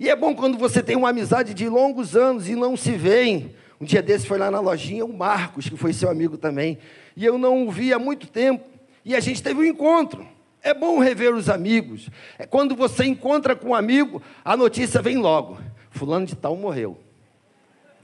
E 0.00 0.08
é 0.08 0.16
bom 0.16 0.34
quando 0.34 0.56
você 0.56 0.82
tem 0.82 0.96
uma 0.96 1.10
amizade 1.10 1.52
de 1.52 1.68
longos 1.68 2.16
anos 2.16 2.48
e 2.48 2.54
não 2.54 2.74
se 2.74 2.92
veem. 2.92 3.54
Um 3.82 3.84
dia 3.84 4.00
desse 4.00 4.28
foi 4.28 4.38
lá 4.38 4.48
na 4.48 4.60
lojinha 4.60 5.04
o 5.04 5.12
Marcos, 5.12 5.68
que 5.68 5.76
foi 5.76 5.92
seu 5.92 6.08
amigo 6.08 6.38
também. 6.38 6.78
E 7.16 7.24
eu 7.24 7.36
não 7.36 7.66
o 7.66 7.70
vi 7.72 7.92
há 7.92 7.98
muito 7.98 8.28
tempo. 8.28 8.64
E 9.04 9.12
a 9.12 9.18
gente 9.18 9.42
teve 9.42 9.58
um 9.58 9.64
encontro. 9.64 10.24
É 10.62 10.72
bom 10.72 11.00
rever 11.00 11.34
os 11.34 11.48
amigos. 11.48 12.08
É 12.38 12.46
quando 12.46 12.76
você 12.76 13.04
encontra 13.04 13.56
com 13.56 13.70
um 13.70 13.74
amigo, 13.74 14.22
a 14.44 14.56
notícia 14.56 15.02
vem 15.02 15.16
logo. 15.16 15.58
Fulano 15.90 16.24
de 16.24 16.36
tal 16.36 16.54
morreu. 16.54 16.96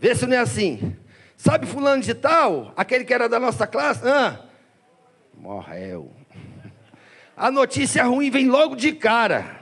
Vê 0.01 0.17
se 0.17 0.27
não 0.27 0.35
é 0.35 0.41
assim. 0.41 0.97
Sabe 1.37 1.65
fulano 1.65 2.03
de 2.03 2.13
tal? 2.13 2.73
Aquele 2.77 3.05
que 3.05 3.15
era 3.15 3.29
da 3.29 3.39
nossa 3.39 3.65
classe? 3.65 4.01
Ah, 4.05 4.41
morreu. 5.33 6.11
A 7.37 7.53
notícia 7.53 8.03
ruim 8.03 8.31
vem 8.31 8.49
logo 8.49 8.75
de 8.75 8.91
cara. 8.95 9.58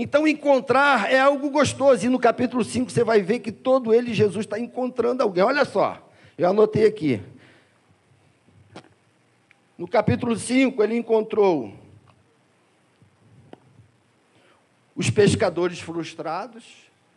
Então, 0.00 0.28
encontrar 0.28 1.12
é 1.12 1.18
algo 1.18 1.50
gostoso. 1.50 2.06
E 2.06 2.08
no 2.08 2.20
capítulo 2.20 2.62
5 2.62 2.88
você 2.88 3.02
vai 3.02 3.20
ver 3.20 3.40
que 3.40 3.50
todo 3.50 3.92
ele, 3.92 4.14
Jesus, 4.14 4.46
está 4.46 4.56
encontrando 4.56 5.24
alguém. 5.24 5.42
Olha 5.42 5.64
só, 5.64 6.08
eu 6.38 6.48
anotei 6.48 6.86
aqui. 6.86 7.20
No 9.76 9.88
capítulo 9.88 10.36
5, 10.36 10.80
ele 10.84 10.96
encontrou 10.96 11.74
os 14.94 15.10
pescadores 15.10 15.80
frustrados, 15.80 16.62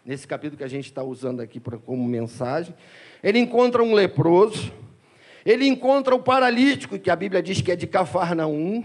nesse 0.03 0.27
capítulo 0.27 0.57
que 0.57 0.63
a 0.63 0.67
gente 0.67 0.85
está 0.85 1.03
usando 1.03 1.39
aqui 1.39 1.59
como 1.85 2.03
mensagem. 2.03 2.73
Ele 3.21 3.37
encontra 3.37 3.83
um 3.83 3.93
leproso. 3.93 4.73
Ele 5.45 5.67
encontra 5.67 6.15
o 6.15 6.19
paralítico, 6.19 6.97
que 6.97 7.11
a 7.11 7.15
Bíblia 7.15 7.43
diz 7.43 7.61
que 7.61 7.71
é 7.71 7.75
de 7.75 7.85
Cafarnaum. 7.85 8.83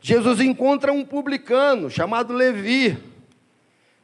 Jesus 0.00 0.40
encontra 0.40 0.92
um 0.92 1.04
publicano 1.04 1.88
chamado 1.88 2.32
Levi. 2.32 3.11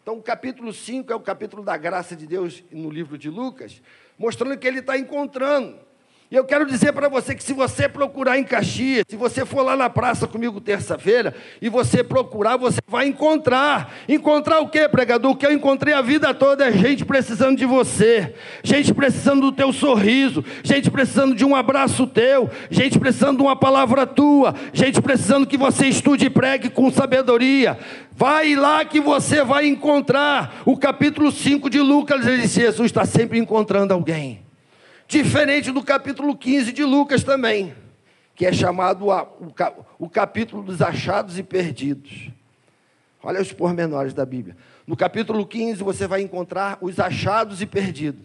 Então, 0.09 0.17
o 0.17 0.23
capítulo 0.23 0.73
5 0.73 1.13
é 1.13 1.15
o 1.15 1.21
capítulo 1.21 1.63
da 1.63 1.77
graça 1.77 2.17
de 2.17 2.27
Deus 2.27 2.65
no 2.73 2.89
livro 2.89 3.19
de 3.19 3.29
Lucas, 3.29 3.83
mostrando 4.17 4.57
que 4.57 4.67
ele 4.67 4.79
está 4.79 4.97
encontrando. 4.97 5.79
E 6.31 6.37
eu 6.37 6.45
quero 6.45 6.67
dizer 6.67 6.93
para 6.93 7.09
você 7.09 7.35
que 7.35 7.43
se 7.43 7.55
você 7.55 7.89
procurar 7.89 8.39
em 8.39 8.45
Caxias, 8.45 9.05
se 9.09 9.17
você 9.17 9.47
for 9.47 9.63
lá 9.63 9.75
na 9.75 9.89
praça 9.89 10.27
comigo 10.27 10.61
terça-feira 10.61 11.35
e 11.61 11.71
você 11.71 12.05
procurar, 12.05 12.59
você 12.59 12.79
vai 12.87 13.07
encontrar. 13.07 13.95
Encontrar 14.07 14.61
o 14.61 14.69
que, 14.69 14.87
pregador? 14.91 15.31
O 15.31 15.37
que 15.37 15.47
eu 15.47 15.53
encontrei 15.53 15.95
a 15.95 16.03
vida 16.03 16.35
toda 16.35 16.67
é 16.67 16.73
gente 16.73 17.03
precisando 17.07 17.57
de 17.57 17.65
você, 17.65 18.35
gente 18.63 18.93
precisando 18.93 19.41
do 19.41 19.53
teu 19.53 19.73
sorriso, 19.73 20.45
gente 20.63 20.91
precisando 20.91 21.35
de 21.35 21.47
um 21.47 21.57
abraço 21.57 22.07
teu, 22.07 22.51
gente 22.71 22.99
precisando 22.99 23.39
de 23.39 23.43
uma 23.45 23.57
palavra 23.57 24.07
tua, 24.07 24.55
gente 24.75 25.01
precisando 25.01 25.47
que 25.47 25.57
você 25.57 25.87
estude 25.87 26.27
e 26.27 26.31
pregue 26.31 26.69
com 26.69 26.91
sabedoria. 26.91 27.79
Vai 28.15 28.55
lá 28.55 28.85
que 28.85 29.01
você 29.01 29.43
vai 29.43 29.67
encontrar. 29.67 30.61
O 30.67 30.77
capítulo 30.77 31.33
5 31.33 31.71
de 31.71 31.81
Lucas, 31.81 32.27
ele 32.27 32.43
diz: 32.43 32.53
Jesus 32.53 32.91
está 32.91 33.07
sempre 33.07 33.39
encontrando 33.39 33.95
alguém. 33.95 34.48
Diferente 35.09 35.73
do 35.73 35.83
capítulo 35.83 36.37
15 36.37 36.71
de 36.71 36.85
Lucas 36.85 37.25
também, 37.25 37.73
que 38.35 38.45
é 38.45 38.53
chamado 38.53 39.07
o 39.99 40.11
capítulo 40.11 40.63
dos 40.63 40.83
achados 40.83 41.39
e 41.39 41.43
perdidos. 41.43 42.29
Olha 43.23 43.41
os 43.41 43.51
pormenores 43.51 44.13
da 44.13 44.27
Bíblia. 44.27 44.55
No 44.87 44.95
capítulo 44.95 45.47
15 45.47 45.83
você 45.83 46.07
vai 46.07 46.21
encontrar 46.21 46.77
os 46.83 47.01
achados 47.01 47.63
e 47.63 47.67
perdidos. 47.67 48.21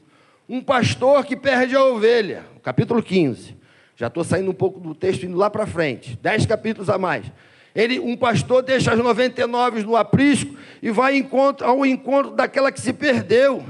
Um 0.48 0.62
pastor 0.62 1.24
que 1.24 1.38
perde 1.38 1.74
a 1.74 1.82
ovelha. 1.86 2.44
Capítulo 2.62 3.02
15. 3.02 3.56
Já 3.96 4.08
estou 4.08 4.26
saindo 4.26 4.52
um 4.52 4.54
pouco 4.54 4.82
do 4.82 4.94
texto, 4.94 5.26
indo 5.26 5.38
lá 5.38 5.50
para 5.50 5.66
frente. 5.66 6.20
Dez 6.22 6.46
capítulos 6.46 6.90
a 6.90 6.98
mais. 6.98 7.26
Ele, 7.74 7.98
um 7.98 8.18
pastor 8.18 8.62
deixa 8.62 8.92
as 8.92 9.00
99 9.00 9.84
no 9.84 9.96
aprisco 9.96 10.54
e 10.82 10.92
vai 10.92 11.26
ao 11.62 11.86
encontro 11.86 12.36
daquela 12.36 12.74
que 12.74 12.82
se 12.82 12.92
perdeu. 12.92 13.66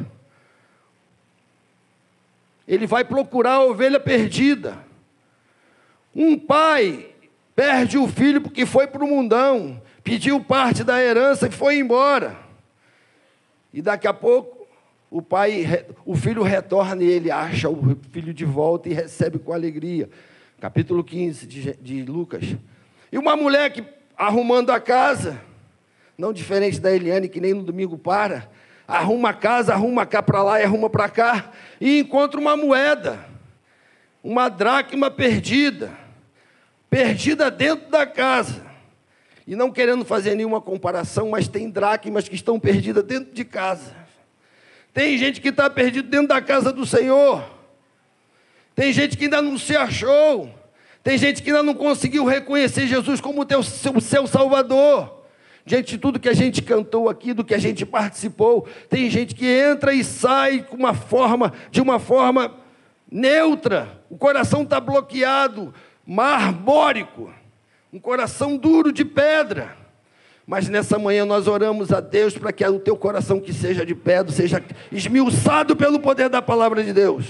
Ele 2.68 2.88
vai 2.88 3.04
procurar 3.04 3.54
a 3.54 3.66
ovelha 3.66 4.00
perdida. 4.00 4.78
Um 6.16 6.38
pai 6.38 7.10
perde 7.56 7.98
o 7.98 8.08
filho 8.08 8.42
porque 8.42 8.66
foi 8.66 8.88
para 8.88 9.04
o 9.04 9.08
mundão, 9.08 9.82
pediu 10.04 10.40
parte 10.40 10.84
da 10.84 11.02
herança 11.02 11.48
e 11.48 11.52
foi 11.52 11.78
embora. 11.78 12.38
E 13.74 13.82
daqui 13.82 14.08
a 14.08 14.14
pouco 14.14 14.68
o 15.10 15.22
pai, 15.22 15.86
o 16.06 16.16
filho 16.16 16.42
retorna 16.42 17.04
e 17.04 17.08
ele 17.08 17.30
acha 17.30 17.70
o 17.70 17.96
filho 18.12 18.34
de 18.34 18.46
volta 18.46 18.90
e 18.90 18.94
recebe 18.94 19.38
com 19.38 19.54
alegria. 19.54 20.10
Capítulo 20.60 21.04
15 21.04 21.46
de, 21.46 21.74
de 21.76 22.04
Lucas. 22.04 22.56
E 23.12 23.18
uma 23.18 23.36
mulher 23.36 23.72
que 23.72 23.84
arrumando 24.18 24.72
a 24.72 24.80
casa, 24.80 25.40
não 26.18 26.34
diferente 26.34 26.80
da 26.80 26.92
Eliane, 26.92 27.28
que 27.28 27.40
nem 27.40 27.54
no 27.54 27.64
domingo 27.64 27.98
para, 27.98 28.50
arruma 28.88 29.30
a 29.30 29.34
casa, 29.34 29.74
arruma 29.74 30.06
cá 30.06 30.22
para 30.22 30.44
lá 30.44 30.60
e 30.60 30.64
arruma 30.64 30.90
para 30.90 31.10
cá, 31.10 31.52
e 31.80 32.00
encontra 32.00 32.40
uma 32.40 32.56
moeda, 32.56 33.26
uma 34.24 34.50
dracma 34.50 35.10
perdida, 35.10 35.92
perdida 36.90 37.50
dentro 37.50 37.90
da 37.90 38.06
casa. 38.06 38.74
E 39.46 39.56
não 39.56 39.72
querendo 39.72 40.06
fazer 40.06 40.36
nenhuma 40.36 40.62
comparação, 40.62 41.30
mas 41.30 41.48
tem 41.48 41.70
dracmas 41.70 42.30
que 42.30 42.36
estão 42.36 42.60
perdidas 42.60 43.04
dentro 43.04 43.34
de 43.34 43.44
casa. 43.44 43.94
Tem 44.94 45.18
gente 45.18 45.42
que 45.42 45.50
está 45.50 45.70
perdido 45.70 46.08
dentro 46.08 46.28
da 46.28 46.42
casa 46.42 46.72
do 46.72 46.86
Senhor. 46.86 47.44
Tem 48.76 48.94
gente 48.94 49.18
que 49.18 49.26
ainda 49.26 49.42
não 49.42 49.58
se 49.58 49.76
achou. 49.76 50.50
Tem 51.04 51.18
gente 51.18 51.44
que 51.44 51.50
ainda 51.50 51.64
não 51.64 51.74
conseguiu 51.74 52.26
reconhecer 52.26 52.88
Jesus 52.88 53.20
como 53.20 53.44
teu, 53.44 53.62
seu, 53.62 54.00
seu 54.00 54.26
Salvador. 54.26 55.23
Diante 55.66 55.92
de 55.92 55.98
tudo 55.98 56.20
que 56.20 56.28
a 56.28 56.34
gente 56.34 56.62
cantou 56.62 57.08
aqui, 57.08 57.34
do 57.34 57.44
que 57.44 57.54
a 57.54 57.60
gente 57.60 57.86
participou, 57.86 58.68
tem 58.90 59.10
gente 59.10 59.34
que 59.34 59.46
entra 59.48 59.94
e 59.94 60.04
sai 60.04 60.62
com 60.62 60.76
uma 60.76 60.94
forma, 60.94 61.54
de 61.72 61.82
uma 61.82 62.00
forma 62.00 62.54
neutra. 63.10 64.04
O 64.10 64.18
coração 64.18 64.64
está 64.64 64.80
bloqueado, 64.80 65.74
marbórico, 66.06 67.34
um 67.94 68.00
coração 68.00 68.58
duro 68.58 68.92
de 68.92 69.06
pedra. 69.06 69.78
Mas 70.46 70.68
nessa 70.68 71.00
manhã 71.00 71.24
nós 71.26 71.48
oramos 71.48 71.94
a 71.94 72.02
Deus 72.02 72.38
para 72.38 72.52
que 72.52 72.66
o 72.66 72.80
teu 72.80 72.98
coração 72.98 73.40
que 73.40 73.54
seja 73.54 73.86
de 73.86 73.96
pedra 73.96 74.34
seja 74.34 74.62
esmiuçado 74.92 75.76
pelo 75.76 76.00
poder 76.00 76.28
da 76.28 76.42
palavra 76.42 76.84
de 76.84 76.92
Deus. 76.92 77.26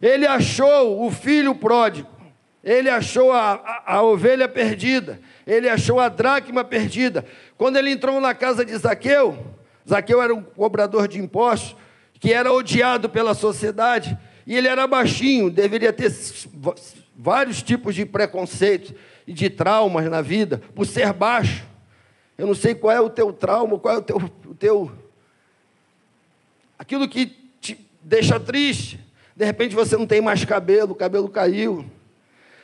Ele 0.00 0.26
achou 0.26 1.04
o 1.04 1.10
filho 1.10 1.54
pródigo, 1.54 2.08
ele 2.66 2.90
achou 2.90 3.30
a, 3.30 3.52
a, 3.52 3.94
a, 3.94 4.02
ovelha 4.02 4.48
perdida, 4.48 5.20
ele 5.46 5.68
achou 5.68 6.00
a 6.00 6.08
dracma 6.08 6.64
perdida. 6.64 7.24
Quando 7.56 7.76
ele 7.76 7.92
entrou 7.92 8.20
na 8.20 8.34
casa 8.34 8.64
de 8.64 8.76
Zaqueu, 8.76 9.38
Zaqueu 9.88 10.20
era 10.20 10.34
um 10.34 10.42
cobrador 10.42 11.06
de 11.06 11.20
impostos, 11.20 11.76
que 12.18 12.32
era 12.32 12.52
odiado 12.52 13.08
pela 13.08 13.34
sociedade, 13.34 14.18
e 14.44 14.56
ele 14.56 14.66
era 14.66 14.84
baixinho, 14.84 15.48
deveria 15.48 15.92
ter 15.92 16.12
vários 17.16 17.62
tipos 17.62 17.94
de 17.94 18.04
preconceitos 18.04 18.92
e 19.28 19.32
de 19.32 19.48
traumas 19.48 20.10
na 20.10 20.20
vida, 20.20 20.60
por 20.74 20.86
ser 20.86 21.12
baixo. 21.12 21.64
Eu 22.36 22.48
não 22.48 22.54
sei 22.54 22.74
qual 22.74 22.92
é 22.92 23.00
o 23.00 23.08
teu 23.08 23.32
trauma, 23.32 23.78
qual 23.78 23.94
é 23.94 23.98
o 23.98 24.02
teu, 24.02 24.16
o 24.16 24.54
teu 24.54 24.90
aquilo 26.76 27.06
que 27.06 27.26
te 27.60 27.78
deixa 28.02 28.40
triste. 28.40 28.98
De 29.36 29.44
repente 29.44 29.72
você 29.72 29.96
não 29.96 30.06
tem 30.06 30.20
mais 30.20 30.44
cabelo, 30.44 30.92
o 30.92 30.96
cabelo 30.96 31.28
caiu. 31.28 31.88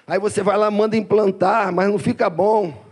Aí 0.06 0.18
você 0.18 0.42
vai 0.42 0.56
lá, 0.56 0.70
manda 0.70 0.96
implantar, 0.96 1.72
mas 1.72 1.88
não 1.88 1.98
fica 1.98 2.28
bom. 2.28 2.82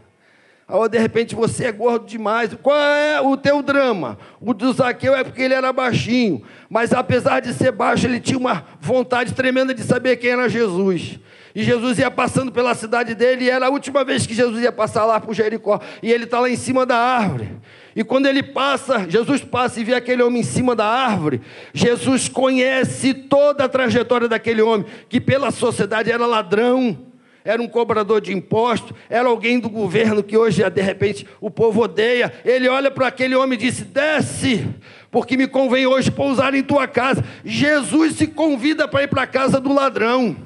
Aí 0.69 0.89
de 0.89 0.99
repente 0.99 1.35
você 1.35 1.67
é 1.67 1.73
gordo 1.73 2.07
demais. 2.07 2.55
Qual 2.63 2.77
é 2.77 3.21
o 3.21 3.37
teu 3.37 3.63
drama? 3.63 4.17
O 4.41 4.55
do 4.55 4.73
Zaqueu 4.73 5.15
é 5.15 5.25
porque 5.25 5.43
ele 5.43 5.55
era 5.55 5.73
baixinho, 5.73 6.43
mas 6.69 6.93
apesar 6.93 7.41
de 7.41 7.53
ser 7.53 7.73
baixo, 7.73 8.07
ele 8.07 8.21
tinha 8.21 8.39
uma 8.39 8.65
vontade 8.81 9.35
tremenda 9.35 9.75
de 9.75 9.83
saber 9.83 10.17
quem 10.17 10.31
era 10.31 10.49
Jesus. 10.49 11.19
E 11.53 11.65
Jesus 11.65 11.99
ia 11.99 12.11
passando 12.11 12.53
pela 12.53 12.75
cidade 12.75 13.15
dele, 13.15 13.47
e 13.47 13.51
era 13.51 13.67
a 13.67 13.71
última 13.71 14.05
vez 14.05 14.25
que 14.25 14.35
Jesus 14.35 14.63
ia 14.63 14.71
passar 14.71 15.05
lá 15.05 15.21
o 15.27 15.35
Jericó. 15.35 15.81
E 16.01 16.13
ele 16.13 16.25
está 16.25 16.39
lá 16.39 16.49
em 16.49 16.57
cima 16.57 16.87
da 16.87 16.97
árvore. 16.97 17.59
E 17.95 18.05
quando 18.05 18.27
ele 18.27 18.43
passa, 18.43 19.09
Jesus 19.09 19.43
passa 19.43 19.81
e 19.81 19.85
vê 19.85 19.95
aquele 19.95 20.23
homem 20.23 20.41
em 20.41 20.45
cima 20.45 20.77
da 20.77 20.87
árvore. 20.87 21.41
Jesus 21.75 22.29
conhece 22.29 23.13
toda 23.13 23.65
a 23.65 23.69
trajetória 23.69 24.29
daquele 24.29 24.63
homem, 24.63 24.87
que 25.09 25.21
pela 25.21 25.51
sociedade 25.51 26.11
era 26.11 26.25
ladrão, 26.25 26.97
era 27.45 27.61
um 27.61 27.67
cobrador 27.67 28.21
de 28.21 28.33
impostos, 28.33 28.97
era 29.09 29.29
alguém 29.29 29.59
do 29.59 29.69
governo 29.69 30.23
que 30.23 30.37
hoje, 30.37 30.69
de 30.69 30.83
repente, 30.83 31.27
o 31.41 31.51
povo 31.51 31.83
odeia. 31.83 32.33
Ele 32.45 32.69
olha 32.69 32.91
para 32.91 33.09
aquele 33.09 33.35
homem 33.35 33.59
e 33.59 33.63
disse: 33.63 33.85
Desce, 33.85 34.69
porque 35.11 35.37
me 35.37 35.49
convém 35.49 35.87
hoje 35.87 36.11
pousar 36.11 36.55
em 36.55 36.63
tua 36.63 36.87
casa. 36.87 37.25
Jesus 37.45 38.15
se 38.15 38.27
convida 38.27 38.87
para 38.87 39.03
ir 39.03 39.09
para 39.09 39.23
a 39.23 39.27
casa 39.27 39.59
do 39.59 39.73
ladrão. 39.73 40.37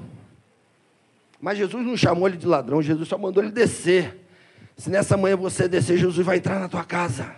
Mas 1.40 1.58
Jesus 1.58 1.84
não 1.84 1.94
chamou 1.94 2.26
ele 2.26 2.38
de 2.38 2.46
ladrão, 2.46 2.80
Jesus 2.80 3.06
só 3.06 3.18
mandou 3.18 3.42
ele 3.42 3.52
descer. 3.52 4.23
Se 4.76 4.90
nessa 4.90 5.16
manhã 5.16 5.36
você 5.36 5.68
descer, 5.68 5.96
Jesus 5.96 6.24
vai 6.24 6.38
entrar 6.38 6.58
na 6.58 6.68
tua 6.68 6.84
casa. 6.84 7.34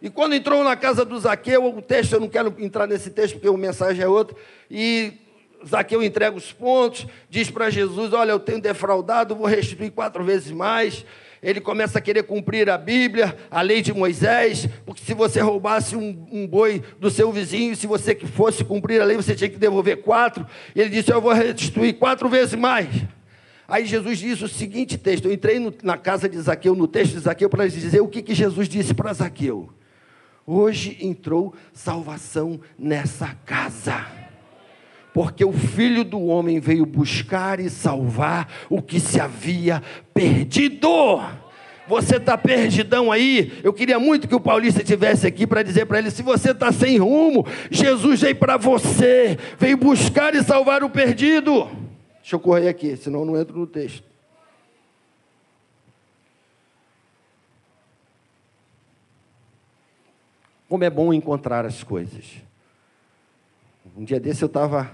E 0.00 0.10
quando 0.10 0.34
entrou 0.34 0.64
na 0.64 0.76
casa 0.76 1.04
do 1.04 1.18
Zaqueu, 1.18 1.64
o 1.64 1.82
texto, 1.82 2.14
eu 2.14 2.20
não 2.20 2.28
quero 2.28 2.54
entrar 2.58 2.86
nesse 2.86 3.10
texto 3.10 3.34
porque 3.34 3.48
a 3.48 3.52
mensagem 3.52 4.02
é 4.02 4.08
outra, 4.08 4.36
e 4.70 5.12
Zaqueu 5.66 6.02
entrega 6.02 6.36
os 6.36 6.52
pontos, 6.52 7.06
diz 7.30 7.50
para 7.50 7.70
Jesus: 7.70 8.12
Olha, 8.12 8.32
eu 8.32 8.40
tenho 8.40 8.60
defraudado, 8.60 9.36
vou 9.36 9.46
restituir 9.46 9.92
quatro 9.92 10.24
vezes 10.24 10.50
mais 10.50 11.04
ele 11.42 11.60
começa 11.60 11.98
a 11.98 12.00
querer 12.00 12.22
cumprir 12.22 12.70
a 12.70 12.78
Bíblia, 12.78 13.36
a 13.50 13.60
lei 13.62 13.82
de 13.82 13.92
Moisés, 13.92 14.68
porque 14.86 15.02
se 15.02 15.12
você 15.12 15.40
roubasse 15.40 15.96
um, 15.96 16.26
um 16.30 16.46
boi 16.46 16.80
do 17.00 17.10
seu 17.10 17.32
vizinho, 17.32 17.74
se 17.74 17.86
você 17.86 18.14
fosse 18.14 18.64
cumprir 18.64 19.02
a 19.02 19.04
lei, 19.04 19.16
você 19.16 19.34
tinha 19.34 19.50
que 19.50 19.58
devolver 19.58 20.02
quatro. 20.02 20.46
Ele 20.74 20.88
disse: 20.88 21.12
Eu 21.12 21.20
vou 21.20 21.32
restituir 21.32 21.94
quatro 21.94 22.28
vezes 22.28 22.54
mais. 22.54 22.88
Aí 23.68 23.86
Jesus 23.86 24.18
disse 24.18 24.44
o 24.44 24.48
seguinte 24.48 24.98
texto: 24.98 25.26
Eu 25.26 25.32
entrei 25.32 25.58
no, 25.58 25.72
na 25.82 25.96
casa 25.96 26.28
de 26.28 26.38
Zaqueu, 26.40 26.74
no 26.74 26.88
texto 26.88 27.12
de 27.12 27.20
Zaqueu, 27.20 27.48
para 27.48 27.68
dizer 27.68 28.00
o 28.00 28.08
que, 28.08 28.22
que 28.22 28.34
Jesus 28.34 28.68
disse 28.68 28.94
para 28.94 29.12
Zaqueu. 29.12 29.70
Hoje 30.46 30.98
entrou 31.00 31.54
salvação 31.72 32.60
nessa 32.78 33.28
casa 33.46 34.22
porque 35.12 35.44
o 35.44 35.52
filho 35.52 36.04
do 36.04 36.20
homem 36.24 36.58
veio 36.58 36.86
buscar 36.86 37.60
e 37.60 37.68
salvar 37.68 38.48
o 38.68 38.80
que 38.80 38.98
se 38.98 39.20
havia 39.20 39.82
perdido. 40.14 40.88
Você 41.86 42.16
está 42.16 42.38
perdidão 42.38 43.12
aí? 43.12 43.52
Eu 43.62 43.72
queria 43.72 43.98
muito 43.98 44.28
que 44.28 44.34
o 44.34 44.40
Paulista 44.40 44.80
estivesse 44.80 45.26
aqui 45.26 45.46
para 45.46 45.62
dizer 45.62 45.84
para 45.86 45.98
ele: 45.98 46.10
se 46.10 46.22
você 46.22 46.52
está 46.52 46.72
sem 46.72 46.98
rumo, 46.98 47.46
Jesus 47.70 48.20
veio 48.20 48.36
para 48.36 48.56
você, 48.56 49.36
veio 49.58 49.76
buscar 49.76 50.34
e 50.34 50.42
salvar 50.42 50.82
o 50.82 50.90
perdido. 50.90 51.68
Deixa 52.22 52.36
eu 52.36 52.40
correr 52.40 52.68
aqui, 52.68 52.96
senão 52.96 53.20
eu 53.20 53.26
não 53.26 53.36
entro 53.36 53.58
no 53.58 53.66
texto. 53.66 54.10
Como 60.68 60.84
é 60.84 60.88
bom 60.88 61.12
encontrar 61.12 61.66
as 61.66 61.82
coisas. 61.82 62.36
Um 63.94 64.04
dia 64.04 64.18
desse 64.18 64.42
eu 64.42 64.46
estava 64.46 64.90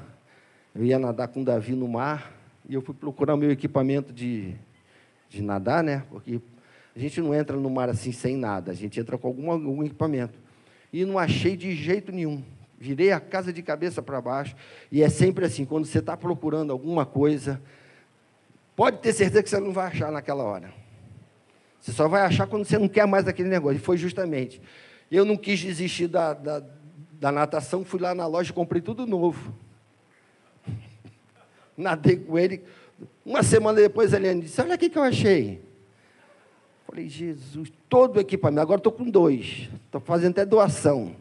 eu 0.74 0.84
ia 0.84 0.98
nadar 0.98 1.28
com 1.28 1.42
o 1.42 1.44
Davi 1.44 1.74
no 1.74 1.86
mar 1.86 2.32
e 2.68 2.74
eu 2.74 2.80
fui 2.80 2.94
procurar 2.94 3.34
o 3.34 3.36
meu 3.36 3.50
equipamento 3.50 4.12
de, 4.12 4.54
de 5.28 5.42
nadar, 5.42 5.82
né? 5.82 6.04
Porque 6.08 6.40
a 6.94 6.98
gente 6.98 7.20
não 7.20 7.34
entra 7.34 7.56
no 7.56 7.68
mar 7.68 7.88
assim 7.88 8.12
sem 8.12 8.36
nada, 8.36 8.70
a 8.70 8.74
gente 8.74 8.98
entra 8.98 9.18
com 9.18 9.28
algum, 9.28 9.50
algum 9.50 9.82
equipamento. 9.82 10.38
E 10.92 11.04
não 11.04 11.18
achei 11.18 11.56
de 11.56 11.74
jeito 11.74 12.12
nenhum. 12.12 12.42
Virei 12.78 13.10
a 13.10 13.18
casa 13.18 13.52
de 13.52 13.60
cabeça 13.60 14.00
para 14.00 14.20
baixo. 14.20 14.54
E 14.90 15.02
é 15.02 15.08
sempre 15.08 15.44
assim: 15.44 15.64
quando 15.64 15.84
você 15.84 15.98
está 15.98 16.16
procurando 16.16 16.72
alguma 16.72 17.04
coisa, 17.04 17.60
pode 18.76 18.98
ter 18.98 19.12
certeza 19.12 19.42
que 19.42 19.50
você 19.50 19.58
não 19.58 19.72
vai 19.72 19.88
achar 19.88 20.12
naquela 20.12 20.44
hora. 20.44 20.72
Você 21.80 21.92
só 21.92 22.06
vai 22.06 22.22
achar 22.22 22.46
quando 22.46 22.64
você 22.64 22.78
não 22.78 22.88
quer 22.88 23.06
mais 23.06 23.26
aquele 23.26 23.48
negócio. 23.48 23.78
E 23.78 23.80
foi 23.80 23.96
justamente. 23.96 24.60
Eu 25.10 25.24
não 25.24 25.36
quis 25.36 25.58
desistir 25.58 26.06
da, 26.06 26.34
da, 26.34 26.62
da 27.12 27.32
natação, 27.32 27.84
fui 27.84 28.00
lá 28.00 28.14
na 28.14 28.26
loja 28.26 28.50
e 28.50 28.54
comprei 28.54 28.80
tudo 28.80 29.06
novo 29.06 29.54
nadei 31.76 32.16
com 32.16 32.38
ele. 32.38 32.62
Uma 33.24 33.42
semana 33.42 33.80
depois, 33.80 34.14
a 34.14 34.18
Eliane 34.18 34.42
disse: 34.42 34.60
Olha 34.60 34.74
o 34.74 34.78
que 34.78 34.96
eu 34.96 35.02
achei. 35.02 35.62
Falei, 36.86 37.08
Jesus, 37.08 37.72
todo 37.88 38.16
o 38.16 38.20
equipamento. 38.20 38.62
Agora 38.62 38.78
estou 38.78 38.92
com 38.92 39.10
dois. 39.10 39.68
Estou 39.84 40.00
fazendo 40.00 40.30
até 40.30 40.46
doação. 40.46 41.14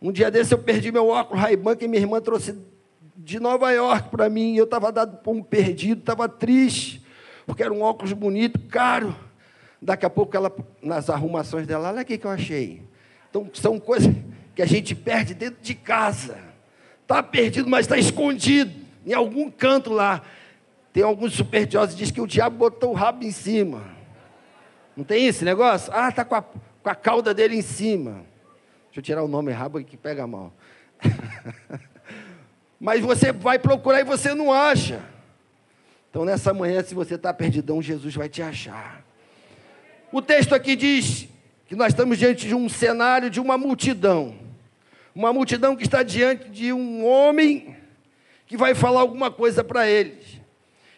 Um 0.00 0.12
dia 0.12 0.30
desse 0.30 0.52
eu 0.52 0.58
perdi 0.58 0.92
meu 0.92 1.08
óculos 1.08 1.42
Ray-Ban 1.42 1.76
que 1.76 1.88
minha 1.88 2.02
irmã 2.02 2.20
trouxe 2.20 2.58
de 3.16 3.40
Nova 3.40 3.70
York 3.70 4.10
para 4.10 4.28
mim. 4.28 4.56
Eu 4.56 4.64
estava 4.64 4.92
dado 4.92 5.18
por 5.18 5.34
um 5.34 5.42
perdido, 5.42 6.00
estava 6.00 6.28
triste, 6.28 7.02
porque 7.46 7.62
era 7.62 7.72
um 7.72 7.82
óculos 7.82 8.12
bonito, 8.12 8.58
caro. 8.68 9.14
Daqui 9.80 10.06
a 10.06 10.10
pouco, 10.10 10.36
ela, 10.36 10.54
nas 10.82 11.10
arrumações 11.10 11.66
dela, 11.66 11.90
olha 11.90 12.02
o 12.02 12.04
que 12.04 12.20
eu 12.22 12.30
achei. 12.30 12.82
Então, 13.28 13.50
são 13.52 13.78
coisas 13.78 14.14
que 14.54 14.62
a 14.62 14.66
gente 14.66 14.94
perde 14.94 15.34
dentro 15.34 15.60
de 15.60 15.74
casa. 15.74 16.38
Está 17.02 17.22
perdido, 17.22 17.68
mas 17.68 17.84
está 17.84 17.98
escondido 17.98 18.72
em 19.06 19.12
algum 19.12 19.50
canto 19.50 19.92
lá. 19.92 20.22
Tem 20.92 21.02
alguns 21.02 21.34
supersticiosos 21.34 21.94
que 21.94 21.98
dizem 21.98 22.14
que 22.14 22.20
o 22.20 22.26
diabo 22.26 22.56
botou 22.56 22.92
o 22.92 22.94
rabo 22.94 23.24
em 23.24 23.32
cima. 23.32 23.82
Não 24.96 25.04
tem 25.04 25.26
esse 25.26 25.44
negócio? 25.44 25.92
Ah, 25.94 26.08
está 26.08 26.24
com 26.24 26.36
a, 26.36 26.42
com 26.42 26.88
a 26.88 26.94
cauda 26.94 27.34
dele 27.34 27.56
em 27.56 27.62
cima. 27.62 28.24
Deixa 28.94 29.00
eu 29.00 29.02
tirar 29.16 29.24
o 29.24 29.28
nome 29.28 29.50
rabo 29.50 29.82
que 29.82 29.96
pega 29.96 30.24
mal. 30.24 30.54
Mas 32.78 33.00
você 33.00 33.32
vai 33.32 33.58
procurar 33.58 33.98
e 33.98 34.04
você 34.04 34.32
não 34.32 34.52
acha. 34.52 35.02
Então, 36.08 36.24
nessa 36.24 36.54
manhã, 36.54 36.80
se 36.80 36.94
você 36.94 37.16
está 37.16 37.34
perdidão, 37.34 37.82
Jesus 37.82 38.14
vai 38.14 38.28
te 38.28 38.40
achar. 38.40 39.04
O 40.12 40.22
texto 40.22 40.54
aqui 40.54 40.76
diz 40.76 41.26
que 41.66 41.74
nós 41.74 41.88
estamos 41.88 42.18
diante 42.18 42.46
de 42.46 42.54
um 42.54 42.68
cenário 42.68 43.28
de 43.30 43.40
uma 43.40 43.58
multidão. 43.58 44.36
Uma 45.12 45.32
multidão 45.32 45.74
que 45.74 45.82
está 45.82 46.04
diante 46.04 46.48
de 46.48 46.72
um 46.72 47.04
homem 47.04 47.76
que 48.46 48.56
vai 48.56 48.76
falar 48.76 49.00
alguma 49.00 49.28
coisa 49.28 49.64
para 49.64 49.90
eles. 49.90 50.40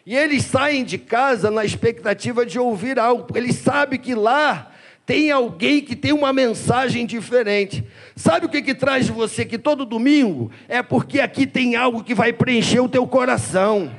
E 0.05 0.15
eles 0.15 0.45
saem 0.45 0.83
de 0.83 0.99
casa 0.99 1.49
na 1.49 1.65
expectativa 1.65 2.45
de 2.45 2.59
ouvir 2.59 2.99
algo, 2.99 3.23
porque 3.23 3.39
eles 3.39 3.55
sabem 3.55 3.99
que 3.99 4.13
lá 4.13 4.71
tem 5.07 5.31
alguém 5.31 5.79
que 5.81 5.95
tem 5.95 6.11
uma 6.11 6.33
mensagem 6.33 7.05
diferente. 7.05 7.81
Sabe 8.13 8.45
o 8.45 8.49
que, 8.49 8.61
que 8.61 8.75
traz 8.75 9.05
de 9.05 9.13
você 9.13 9.45
que 9.45 9.57
todo 9.57 9.85
domingo? 9.85 10.51
É 10.67 10.83
porque 10.83 11.21
aqui 11.21 11.47
tem 11.47 11.77
algo 11.77 12.03
que 12.03 12.13
vai 12.13 12.33
preencher 12.33 12.81
o 12.81 12.89
teu 12.89 13.07
coração. 13.07 13.89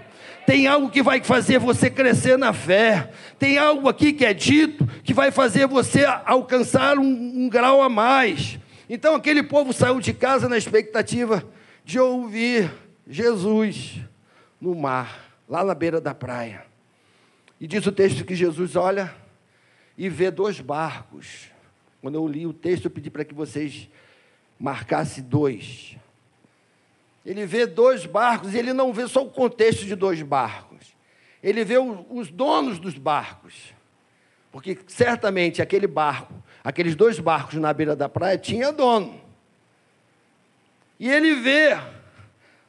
Tem 0.47 0.67
algo 0.67 0.91
que 0.91 1.03
vai 1.03 1.23
fazer 1.23 1.59
você 1.59 1.89
crescer 1.89 2.37
na 2.37 2.53
fé. 2.53 3.11
Tem 3.39 3.57
algo 3.57 3.89
aqui 3.89 4.13
que 4.13 4.23
é 4.23 4.35
dito 4.35 4.87
que 5.03 5.15
vai 5.15 5.31
fazer 5.31 5.67
você 5.67 6.05
alcançar 6.27 6.99
um, 6.99 7.07
um 7.07 7.49
grau 7.49 7.81
a 7.81 7.89
mais. 7.89 8.59
Então 8.87 9.15
aquele 9.15 9.43
povo 9.43 9.73
saiu 9.73 10.01
de 10.01 10.13
casa 10.13 10.47
na 10.47 10.59
expectativa 10.59 11.43
de 11.87 11.99
ouvir 11.99 12.71
Jesus 13.09 13.95
no 14.61 14.75
mar, 14.75 15.33
lá 15.49 15.65
na 15.65 15.75
beira 15.75 16.03
da 16.03 16.15
praia. 16.15 16.65
E 17.59 17.67
diz 17.67 17.87
o 17.87 17.93
texto 17.93 18.27
que 18.27 18.35
Jesus 18.35 18.77
olha 18.77 19.11
e 19.99 20.09
vê 20.09 20.31
dois 20.31 20.61
barcos. 20.61 21.49
Quando 22.01 22.15
eu 22.15 22.27
li 22.29 22.47
o 22.47 22.53
texto, 22.53 22.85
eu 22.85 22.91
pedi 22.91 23.11
para 23.11 23.25
que 23.25 23.35
vocês 23.35 23.89
marcassem 24.59 25.25
dois. 25.25 25.97
Ele 27.27 27.45
vê 27.45 27.67
dois 27.67 28.07
barcos 28.07 28.55
e 28.55 28.59
ele 28.59 28.73
não 28.73 28.93
vê 28.93 29.09
só 29.09 29.25
o 29.25 29.31
contexto 29.31 29.85
de 29.85 29.97
dois 29.97 30.23
barcos. 30.23 30.79
Ele 31.43 31.65
vê 31.65 31.77
os 31.79 32.31
donos 32.31 32.79
dos 32.79 32.97
barcos. 32.97 33.75
Porque 34.53 34.79
certamente 34.87 35.61
aquele 35.61 35.87
barco, 35.87 36.33
aqueles 36.63 36.95
dois 36.95 37.19
barcos 37.19 37.57
na 37.57 37.73
beira 37.73 37.97
da 37.97 38.09
praia, 38.09 38.39
tinha 38.39 38.73
dono. 38.73 39.21
E 40.99 41.11
ele 41.11 41.35
vê, 41.35 41.79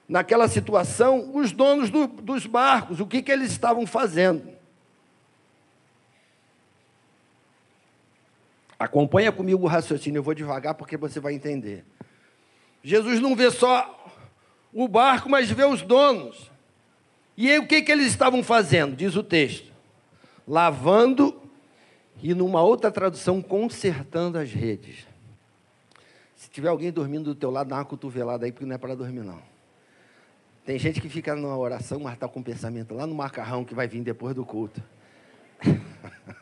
naquela 0.08 0.48
situação, 0.48 1.36
os 1.36 1.52
donos 1.52 1.90
do, 1.90 2.08
dos 2.08 2.46
barcos, 2.46 3.00
o 3.00 3.08
que, 3.08 3.22
que 3.22 3.32
eles 3.32 3.52
estavam 3.52 3.88
fazendo. 3.88 4.59
Acompanha 8.80 9.30
comigo 9.30 9.62
o 9.62 9.68
raciocínio, 9.68 10.20
eu 10.20 10.24
vou 10.24 10.34
devagar 10.34 10.74
porque 10.74 10.96
você 10.96 11.20
vai 11.20 11.34
entender. 11.34 11.84
Jesus 12.82 13.20
não 13.20 13.36
vê 13.36 13.52
só 13.52 14.08
o 14.74 14.88
barco, 14.88 15.30
mas 15.30 15.52
vê 15.52 15.66
os 15.66 15.82
donos. 15.82 16.50
E 17.36 17.52
aí 17.52 17.60
o 17.60 17.68
que, 17.68 17.82
que 17.82 17.92
eles 17.92 18.08
estavam 18.08 18.42
fazendo? 18.42 18.96
Diz 18.96 19.18
o 19.18 19.24
texto: 19.24 19.70
lavando 20.48 21.42
e, 22.22 22.34
numa 22.34 22.62
outra 22.62 22.90
tradução, 22.90 23.42
consertando 23.42 24.38
as 24.38 24.52
redes. 24.52 25.08
Se 26.36 26.50
tiver 26.50 26.70
alguém 26.70 26.92
dormindo 26.92 27.26
do 27.26 27.36
teu 27.36 27.52
lado, 27.52 27.70
dá 27.70 27.76
uma 27.76 27.86
cotovelada 27.86 28.46
aí, 28.46 28.52
porque 28.52 28.66
não 28.66 28.76
é 28.76 28.78
para 28.78 28.96
dormir, 28.96 29.24
não. 29.24 29.42
Tem 30.66 30.80
gente 30.80 31.02
que 31.02 31.10
fica 31.10 31.36
numa 31.36 31.58
oração, 31.58 32.00
mas 32.00 32.14
está 32.14 32.28
com 32.28 32.40
o 32.40 32.44
pensamento 32.44 32.94
lá 32.94 33.06
no 33.06 33.16
macarrão 33.16 33.66
que 33.66 33.74
vai 33.74 33.88
vir 33.88 34.02
depois 34.04 34.34
do 34.36 34.46
culto. 34.46 34.82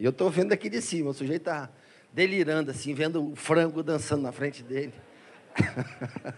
E 0.00 0.04
eu 0.04 0.10
estou 0.10 0.30
vendo 0.30 0.50
aqui 0.50 0.70
de 0.70 0.80
cima, 0.80 1.10
o 1.10 1.12
sujeito 1.12 1.42
está 1.42 1.68
delirando 2.10 2.70
assim, 2.70 2.94
vendo 2.94 3.32
o 3.32 3.36
frango 3.36 3.82
dançando 3.82 4.22
na 4.22 4.32
frente 4.32 4.62
dele. 4.62 4.94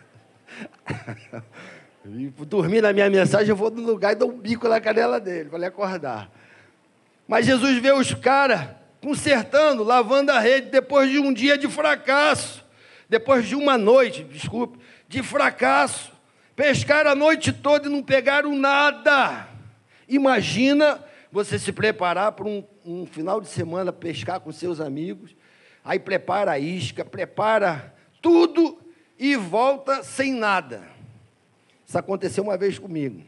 e 2.04 2.26
dormir 2.44 2.82
na 2.82 2.92
minha 2.92 3.08
mensagem, 3.08 3.50
eu 3.50 3.54
vou 3.54 3.70
no 3.70 3.80
lugar 3.80 4.14
e 4.14 4.16
dou 4.16 4.32
um 4.32 4.36
bico 4.36 4.66
na 4.66 4.80
canela 4.80 5.20
dele, 5.20 5.48
para 5.48 5.58
ele 5.58 5.66
acordar. 5.66 6.28
Mas 7.28 7.46
Jesus 7.46 7.78
vê 7.78 7.92
os 7.92 8.12
caras 8.12 8.68
consertando, 9.00 9.84
lavando 9.84 10.32
a 10.32 10.40
rede, 10.40 10.68
depois 10.68 11.08
de 11.08 11.20
um 11.20 11.32
dia 11.32 11.56
de 11.56 11.68
fracasso, 11.68 12.64
depois 13.08 13.46
de 13.46 13.54
uma 13.54 13.78
noite, 13.78 14.24
desculpe, 14.24 14.80
de 15.06 15.22
fracasso. 15.22 16.10
Pescaram 16.56 17.12
a 17.12 17.14
noite 17.14 17.52
toda 17.52 17.86
e 17.86 17.92
não 17.92 18.02
pegaram 18.02 18.56
nada. 18.56 19.46
Imagina 20.08 21.00
você 21.30 21.60
se 21.60 21.70
preparar 21.70 22.32
para 22.32 22.48
um, 22.48 22.64
um 22.84 23.06
final 23.06 23.40
de 23.40 23.48
semana 23.48 23.92
pescar 23.92 24.40
com 24.40 24.52
seus 24.52 24.80
amigos, 24.80 25.34
aí 25.84 25.98
prepara 25.98 26.52
a 26.52 26.58
isca, 26.58 27.04
prepara 27.04 27.94
tudo 28.20 28.78
e 29.18 29.36
volta 29.36 30.02
sem 30.02 30.32
nada. 30.32 30.82
Isso 31.86 31.98
aconteceu 31.98 32.44
uma 32.44 32.56
vez 32.56 32.78
comigo. 32.78 33.22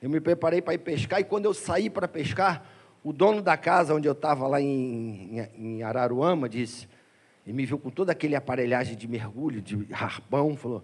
Eu 0.00 0.10
me 0.10 0.20
preparei 0.20 0.60
para 0.60 0.74
ir 0.74 0.78
pescar 0.78 1.20
e 1.20 1.24
quando 1.24 1.46
eu 1.46 1.54
saí 1.54 1.88
para 1.88 2.06
pescar, 2.06 2.66
o 3.02 3.12
dono 3.12 3.42
da 3.42 3.56
casa 3.56 3.94
onde 3.94 4.08
eu 4.08 4.12
estava 4.12 4.46
lá 4.46 4.60
em, 4.60 5.46
em 5.56 5.82
Araruama 5.82 6.48
disse, 6.48 6.88
e 7.46 7.52
me 7.52 7.66
viu 7.66 7.78
com 7.78 7.90
toda 7.90 8.12
aquele 8.12 8.34
aparelhagem 8.34 8.96
de 8.96 9.06
mergulho, 9.06 9.60
de 9.60 9.86
harpão, 9.92 10.56
falou: 10.56 10.82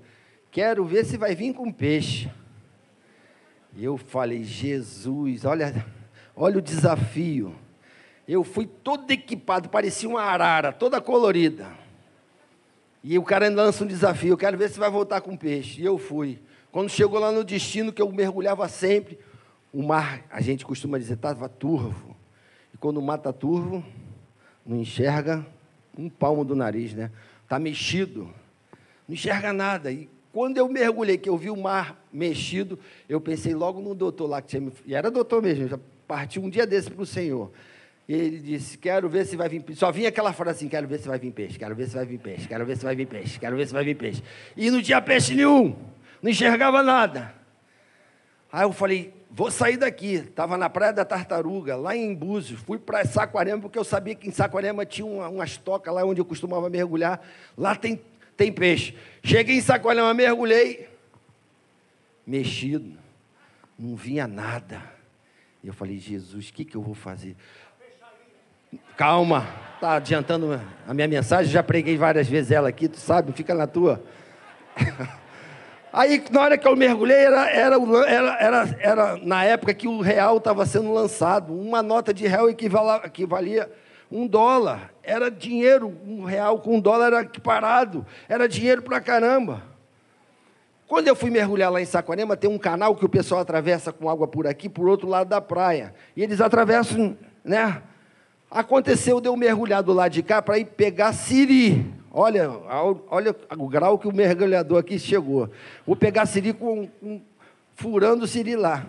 Quero 0.51 0.85
ver 0.85 1.05
se 1.05 1.17
vai 1.17 1.35
vir 1.35 1.55
com 1.55 1.73
peixe. 1.73 2.31
E 3.75 3.85
eu 3.85 3.97
falei: 3.97 4.45
Jesus, 4.45 5.45
olha, 5.45 5.87
Olha 6.43 6.57
o 6.57 6.63
desafio. 6.63 7.55
Eu 8.27 8.43
fui 8.43 8.67
todo 8.67 9.11
equipado, 9.11 9.69
parecia 9.69 10.09
uma 10.09 10.23
arara, 10.23 10.73
toda 10.73 10.99
colorida. 10.99 11.67
E 13.05 13.19
o 13.19 13.23
cara 13.23 13.47
lança 13.51 13.85
um 13.85 13.87
desafio, 13.87 14.31
eu 14.31 14.39
quero 14.39 14.57
ver 14.57 14.71
se 14.71 14.79
vai 14.79 14.91
voltar 14.91 15.21
com 15.21 15.37
peixe. 15.37 15.83
E 15.83 15.85
eu 15.85 15.99
fui. 15.99 16.39
Quando 16.73 16.89
chegou 16.89 17.19
lá 17.21 17.31
no 17.31 17.45
destino, 17.45 17.93
que 17.93 18.01
eu 18.01 18.11
mergulhava 18.11 18.67
sempre, 18.69 19.19
o 19.71 19.83
mar, 19.83 20.25
a 20.31 20.41
gente 20.41 20.65
costuma 20.65 20.97
dizer, 20.97 21.13
estava 21.13 21.47
turvo. 21.47 22.17
E 22.73 22.79
quando 22.79 22.97
o 22.97 23.03
mar 23.03 23.19
está 23.19 23.35
turvo, 23.35 23.85
não 24.65 24.79
enxerga 24.79 25.47
um 25.95 26.09
palmo 26.09 26.43
do 26.43 26.57
nariz, 26.57 26.95
né? 26.95 27.11
Está 27.43 27.59
mexido. 27.59 28.33
Não 29.07 29.13
enxerga 29.13 29.53
nada. 29.53 29.93
E 29.93 30.09
quando 30.33 30.57
eu 30.57 30.67
mergulhei, 30.71 31.19
que 31.19 31.29
eu 31.29 31.37
vi 31.37 31.51
o 31.51 31.57
mar 31.57 32.03
mexido, 32.11 32.79
eu 33.11 33.21
pensei 33.21 33.55
logo 33.55 33.83
no 33.83 33.95
doutor 33.95 34.27
lá 34.27 34.41
que 34.41 34.49
tinha 34.49 34.63
me... 34.63 34.73
E 34.87 34.95
era 34.95 35.11
doutor 35.11 35.43
mesmo, 35.43 35.69
já 35.69 35.79
partiu 36.11 36.43
um 36.43 36.51
dia 36.51 36.67
desse 36.67 36.91
para 36.91 37.03
o 37.03 37.07
Senhor. 37.07 37.53
E 38.09 38.13
ele 38.13 38.41
disse: 38.41 38.77
Quero 38.77 39.09
ver 39.09 39.25
se 39.25 39.37
vai 39.37 39.49
vir 39.49 39.63
peixe. 39.63 39.79
Só 39.79 39.93
vinha 39.93 40.09
aquela 40.09 40.33
frase 40.33 40.59
assim: 40.59 40.69
Quero 40.69 40.89
ver 40.89 40.99
se 40.99 41.07
vai 41.07 41.21
vir 41.21 41.31
peixe, 41.31 41.57
quero 41.57 41.77
ver 41.77 41.87
se 41.87 41.95
vai 41.95 42.05
vir 42.05 42.19
peixe, 42.19 42.49
quero 42.49 42.67
ver 42.67 42.77
se 42.77 42.83
vai 42.83 42.97
vir 42.97 43.07
peixe, 43.07 43.39
quero 43.39 43.57
ver 43.57 43.67
se 43.69 43.73
vai 43.73 43.85
vir 43.85 43.95
peixe. 43.95 44.21
E 44.57 44.69
não 44.73 44.83
tinha 44.83 45.01
peixe 45.01 45.37
nenhum, 45.37 45.77
não 46.21 46.29
enxergava 46.29 46.83
nada. 46.83 47.33
Aí 48.53 48.65
eu 48.65 48.73
falei: 48.73 49.15
Vou 49.31 49.53
sair 49.53 49.77
daqui. 49.77 50.15
Estava 50.15 50.59
na 50.59 50.69
Praia 50.69 50.93
da 50.93 51.05
Tartaruga, 51.05 51.77
lá 51.77 51.95
em 51.95 52.13
Búzios. 52.13 52.61
Fui 52.61 52.77
para 52.77 53.05
Saquarema, 53.05 53.63
porque 53.63 53.79
eu 53.79 53.85
sabia 53.85 54.17
que 54.17 54.27
em 54.27 54.33
Saquarema 54.33 54.85
tinha 54.85 55.07
uma, 55.07 55.29
umas 55.29 55.57
tocas 55.57 55.95
lá 55.95 56.05
onde 56.05 56.21
eu 56.21 56.25
costumava 56.25 56.69
mergulhar. 56.69 57.21
Lá 57.57 57.77
tem, 57.77 58.03
tem 58.37 58.53
peixe. 58.53 58.97
Cheguei 59.23 59.59
em 59.59 59.61
Saquarema, 59.61 60.13
mergulhei. 60.13 60.89
Mexido. 62.27 62.99
Não 63.79 63.95
vinha 63.95 64.27
nada. 64.27 65.00
E 65.63 65.69
eu 65.69 65.75
falei, 65.75 65.99
Jesus, 65.99 66.49
o 66.49 66.53
que, 66.53 66.65
que 66.65 66.77
eu 66.77 66.83
vou 66.83 66.95
fazer? 66.95 67.37
Calma, 68.97 69.47
tá 69.81 69.97
adiantando 69.97 70.61
a 70.87 70.95
minha 70.95 71.09
mensagem, 71.09 71.51
já 71.51 71.63
preguei 71.63 71.97
várias 71.97 72.29
vezes 72.29 72.51
ela 72.51 72.69
aqui, 72.69 72.89
tu 72.89 72.99
sabe, 72.99 73.33
fica 73.33 73.55
na 73.55 73.67
tua. 73.67 74.03
Aí, 75.93 76.23
na 76.31 76.43
hora 76.43 76.57
que 76.57 76.69
eu 76.69 76.77
mergulhei, 76.77 77.17
era, 77.17 77.51
era, 77.51 77.77
era, 78.07 78.37
era, 78.39 78.77
era 78.79 79.17
na 79.17 79.45
época 79.45 79.75
que 79.75 79.89
o 79.89 80.01
real 80.01 80.37
estava 80.37 80.65
sendo 80.65 80.93
lançado. 80.93 81.53
Uma 81.53 81.83
nota 81.83 82.15
de 82.15 82.29
real 82.29 82.49
equivalia, 82.49 83.69
um 84.11 84.25
dólar. 84.25 84.93
Era 85.03 85.29
dinheiro, 85.31 85.93
um 86.07 86.23
real 86.23 86.61
com 86.61 86.77
um 86.77 86.81
dólar 86.81 87.07
era 87.07 87.25
parado. 87.43 88.07
Era 88.29 88.49
dinheiro 88.49 88.83
pra 88.83 89.01
caramba. 89.01 89.65
Quando 90.91 91.07
eu 91.07 91.15
fui 91.15 91.31
mergulhar 91.31 91.71
lá 91.71 91.81
em 91.81 91.85
Saquarema, 91.85 92.37
tem 92.37 92.51
um 92.51 92.59
canal 92.59 92.97
que 92.97 93.05
o 93.05 93.09
pessoal 93.09 93.43
atravessa 93.43 93.93
com 93.93 94.11
água 94.11 94.27
por 94.27 94.45
aqui, 94.45 94.69
por 94.69 94.89
outro 94.89 95.07
lado 95.07 95.29
da 95.29 95.41
praia. 95.41 95.95
E 96.17 96.23
eles 96.25 96.41
atravessam, 96.41 97.17
né? 97.45 97.81
Aconteceu 98.51 99.21
de 99.21 99.29
eu 99.29 99.37
mergulhar 99.37 99.85
do 99.85 99.93
lado 99.93 100.11
de 100.11 100.21
cá 100.21 100.43
para 100.43 100.59
ir 100.59 100.65
pegar 100.65 101.13
siri. 101.13 101.87
Olha, 102.11 102.51
olha 103.09 103.37
o 103.57 103.69
grau 103.69 104.01
que 104.01 104.09
o 104.09 104.13
mergulhador 104.13 104.81
aqui 104.81 104.99
chegou. 104.99 105.49
Vou 105.87 105.95
pegar 105.95 106.27
siri 106.27 106.53
com, 106.53 106.89
com 107.01 107.21
furando 107.77 108.27
siri 108.27 108.57
lá. 108.57 108.85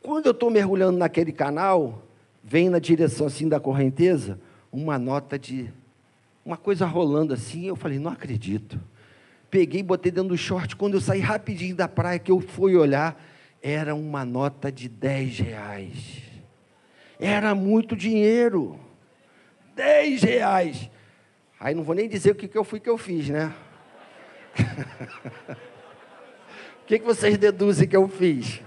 Quando 0.00 0.24
eu 0.24 0.32
estou 0.32 0.50
mergulhando 0.50 0.96
naquele 0.96 1.30
canal, 1.30 2.04
vem 2.42 2.70
na 2.70 2.78
direção 2.78 3.26
assim 3.26 3.46
da 3.46 3.60
correnteza 3.60 4.40
uma 4.72 4.98
nota 4.98 5.38
de 5.38 5.70
uma 6.42 6.56
coisa 6.56 6.86
rolando 6.86 7.34
assim. 7.34 7.66
Eu 7.66 7.76
falei, 7.76 7.98
não 7.98 8.12
acredito. 8.12 8.80
Peguei, 9.50 9.82
botei 9.82 10.12
dentro 10.12 10.30
do 10.30 10.36
short. 10.36 10.76
Quando 10.76 10.94
eu 10.94 11.00
saí 11.00 11.20
rapidinho 11.20 11.74
da 11.74 11.88
praia, 11.88 12.18
que 12.18 12.30
eu 12.30 12.40
fui 12.40 12.76
olhar, 12.76 13.18
era 13.62 13.94
uma 13.94 14.24
nota 14.24 14.70
de 14.70 14.88
10 14.88 15.38
reais. 15.38 16.22
Era 17.18 17.54
muito 17.54 17.96
dinheiro. 17.96 18.78
10 19.74 20.22
reais. 20.22 20.90
Aí 21.58 21.74
não 21.74 21.82
vou 21.82 21.94
nem 21.94 22.08
dizer 22.08 22.32
o 22.32 22.34
que, 22.34 22.46
que 22.46 22.58
eu 22.58 22.64
fui 22.64 22.78
que 22.78 22.90
eu 22.90 22.98
fiz, 22.98 23.30
né? 23.30 23.52
o 26.82 26.86
que, 26.86 26.98
que 26.98 27.04
vocês 27.04 27.38
deduzem 27.38 27.88
que 27.88 27.96
eu 27.96 28.06
fiz? 28.06 28.60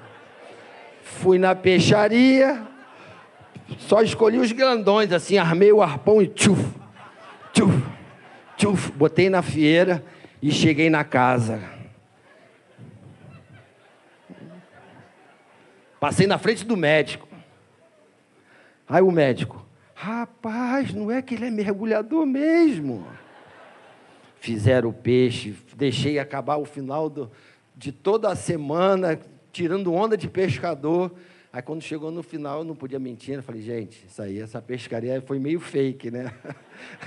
Fui 1.03 1.37
na 1.37 1.53
peixaria, 1.53 2.67
só 3.77 4.01
escolhi 4.01 4.39
os 4.39 4.51
grandões, 4.51 5.11
assim, 5.11 5.37
armei 5.37 5.71
o 5.71 5.81
arpão 5.81 6.21
e 6.21 6.27
tchuf, 6.27 6.63
tchuf, 7.53 7.83
tchuf, 8.57 8.91
botei 8.91 9.29
na 9.29 9.41
fieira 9.41 10.03
e 10.41 10.51
cheguei 10.51 10.89
na 10.89 11.03
casa. 11.03 11.61
Passei 15.99 16.25
na 16.25 16.37
frente 16.39 16.65
do 16.65 16.75
médico. 16.75 17.27
Aí 18.89 19.01
o 19.01 19.11
médico, 19.11 19.65
rapaz, 19.93 20.93
não 20.93 21.11
é 21.11 21.21
que 21.21 21.35
ele 21.35 21.45
é 21.45 21.51
mergulhador 21.51 22.25
mesmo. 22.25 23.05
Fizeram 24.39 24.89
o 24.89 24.93
peixe, 24.93 25.55
deixei 25.75 26.17
acabar 26.17 26.57
o 26.57 26.65
final 26.65 27.07
do, 27.07 27.31
de 27.77 27.91
toda 27.91 28.29
a 28.29 28.35
semana, 28.35 29.19
tirando 29.51 29.93
onda 29.93 30.17
de 30.17 30.27
pescador. 30.27 31.13
Aí 31.53 31.61
quando 31.61 31.81
chegou 31.81 32.11
no 32.11 32.23
final, 32.23 32.59
eu 32.59 32.63
não 32.63 32.73
podia 32.73 32.97
mentir, 32.97 33.35
eu 33.35 33.43
falei, 33.43 33.61
gente, 33.61 34.05
isso 34.07 34.21
aí, 34.21 34.39
essa 34.39 34.61
pescaria 34.61 35.21
foi 35.21 35.37
meio 35.37 35.59
fake, 35.59 36.09
né? 36.09 36.33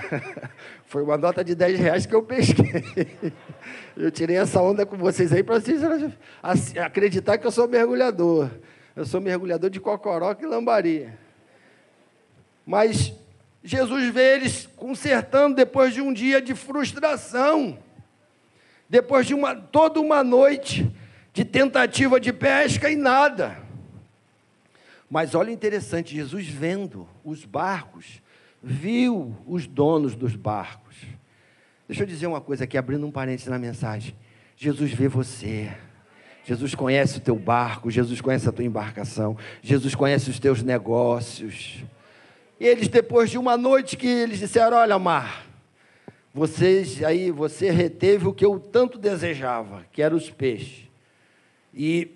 foi 0.84 1.02
uma 1.02 1.16
nota 1.16 1.42
de 1.42 1.54
10 1.54 1.78
reais 1.78 2.04
que 2.04 2.14
eu 2.14 2.22
pesquei. 2.22 3.32
eu 3.96 4.10
tirei 4.10 4.36
essa 4.36 4.60
onda 4.60 4.84
com 4.84 4.98
vocês 4.98 5.32
aí 5.32 5.42
para 5.42 5.58
vocês 5.58 5.80
acreditar 6.78 7.38
que 7.38 7.46
eu 7.46 7.50
sou 7.50 7.66
mergulhador. 7.66 8.50
Eu 8.94 9.06
sou 9.06 9.18
mergulhador 9.18 9.70
de 9.70 9.80
cocoroca 9.80 10.44
e 10.44 10.46
lambari. 10.46 11.10
Mas 12.66 13.14
Jesus 13.62 14.12
vê 14.12 14.34
eles 14.34 14.68
consertando 14.76 15.56
depois 15.56 15.94
de 15.94 16.02
um 16.02 16.12
dia 16.12 16.42
de 16.42 16.54
frustração, 16.54 17.78
depois 18.90 19.26
de 19.26 19.32
uma, 19.32 19.56
toda 19.56 19.98
uma 20.00 20.22
noite 20.22 20.94
de 21.32 21.46
tentativa 21.46 22.20
de 22.20 22.30
pesca 22.30 22.90
e 22.90 22.94
nada. 22.94 23.63
Mas 25.10 25.34
olha 25.34 25.50
interessante, 25.50 26.14
Jesus 26.14 26.48
vendo 26.48 27.08
os 27.24 27.44
barcos, 27.44 28.22
viu 28.62 29.36
os 29.46 29.66
donos 29.66 30.14
dos 30.14 30.34
barcos. 30.34 30.96
Deixa 31.86 32.02
eu 32.02 32.06
dizer 32.06 32.26
uma 32.26 32.40
coisa 32.40 32.64
aqui, 32.64 32.78
abrindo 32.78 33.06
um 33.06 33.10
parênteses 33.10 33.48
na 33.48 33.58
mensagem. 33.58 34.14
Jesus 34.56 34.92
vê 34.92 35.06
você. 35.08 35.70
Jesus 36.44 36.74
conhece 36.74 37.18
o 37.18 37.20
teu 37.20 37.36
barco, 37.36 37.90
Jesus 37.90 38.20
conhece 38.20 38.48
a 38.48 38.52
tua 38.52 38.64
embarcação, 38.64 39.36
Jesus 39.62 39.94
conhece 39.94 40.28
os 40.28 40.38
teus 40.38 40.62
negócios. 40.62 41.82
E 42.60 42.66
eles, 42.66 42.88
depois 42.88 43.30
de 43.30 43.38
uma 43.38 43.56
noite 43.56 43.96
que 43.96 44.06
eles 44.06 44.38
disseram: 44.38 44.76
Olha, 44.76 44.98
mar, 44.98 45.46
vocês 46.32 47.02
aí, 47.02 47.30
você 47.30 47.70
reteve 47.70 48.26
o 48.26 48.32
que 48.32 48.44
eu 48.44 48.58
tanto 48.58 48.98
desejava, 48.98 49.86
que 49.92 50.02
eram 50.02 50.16
os 50.16 50.30
peixes. 50.30 50.88
E 51.72 52.10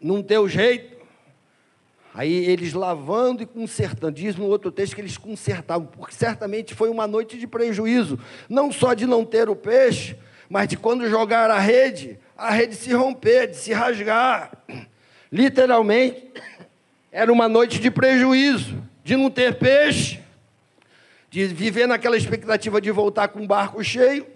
não 0.00 0.22
teu 0.22 0.48
jeito, 0.48 0.99
aí 2.14 2.32
eles 2.46 2.72
lavando 2.72 3.42
e 3.42 3.46
consertando. 3.46 4.12
Diz 4.12 4.36
no 4.36 4.46
outro 4.46 4.70
texto 4.70 4.94
que 4.94 5.00
eles 5.00 5.16
consertavam, 5.16 5.86
porque 5.86 6.14
certamente 6.14 6.74
foi 6.74 6.88
uma 6.88 7.06
noite 7.06 7.38
de 7.38 7.46
prejuízo, 7.46 8.18
não 8.48 8.72
só 8.72 8.94
de 8.94 9.06
não 9.06 9.24
ter 9.24 9.48
o 9.48 9.56
peixe, 9.56 10.16
mas 10.48 10.68
de 10.68 10.76
quando 10.76 11.08
jogar 11.08 11.50
a 11.50 11.58
rede, 11.58 12.18
a 12.36 12.50
rede 12.50 12.74
se 12.74 12.92
romper, 12.92 13.48
de 13.48 13.56
se 13.56 13.72
rasgar. 13.72 14.50
Literalmente, 15.30 16.28
era 17.12 17.32
uma 17.32 17.48
noite 17.48 17.78
de 17.78 17.90
prejuízo, 17.90 18.82
de 19.04 19.16
não 19.16 19.30
ter 19.30 19.58
peixe, 19.58 20.20
de 21.30 21.46
viver 21.46 21.86
naquela 21.86 22.16
expectativa 22.16 22.80
de 22.80 22.90
voltar 22.90 23.28
com 23.28 23.42
o 23.42 23.46
barco 23.46 23.82
cheio 23.84 24.26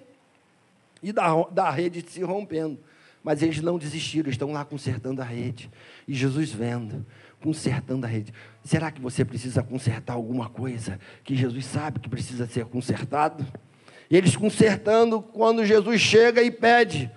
e 1.03 1.13
da, 1.13 1.43
da 1.51 1.71
rede 1.71 2.05
se 2.09 2.23
rompendo. 2.23 2.79
Mas 3.23 3.43
eles 3.43 3.61
não 3.61 3.79
desistiram, 3.79 4.31
estão 4.31 4.53
lá 4.53 4.65
consertando 4.65 5.21
a 5.21 5.25
rede. 5.25 5.71
E 6.07 6.15
Jesus 6.15 6.53
vendo, 6.53 7.05
consertando 7.45 8.07
a 8.07 8.09
rede. 8.09 8.33
Será 8.65 8.91
que 8.91 9.03
você 9.03 9.23
precisa 9.23 9.63
consertar 9.63 10.15
alguma 10.15 10.49
coisa 10.49 10.99
que 11.23 11.37
Jesus 11.37 11.67
sabe 11.67 12.01
que 12.01 12.09
precisa 12.09 12.47
ser 12.47 12.65
consertado? 12.65 13.47
E 14.09 14.17
eles 14.17 14.35
consertando, 14.35 15.21
quando 15.21 15.63
Jesus 15.63 16.01
chega 16.01 16.43
e 16.43 16.51
pede 16.51 17.11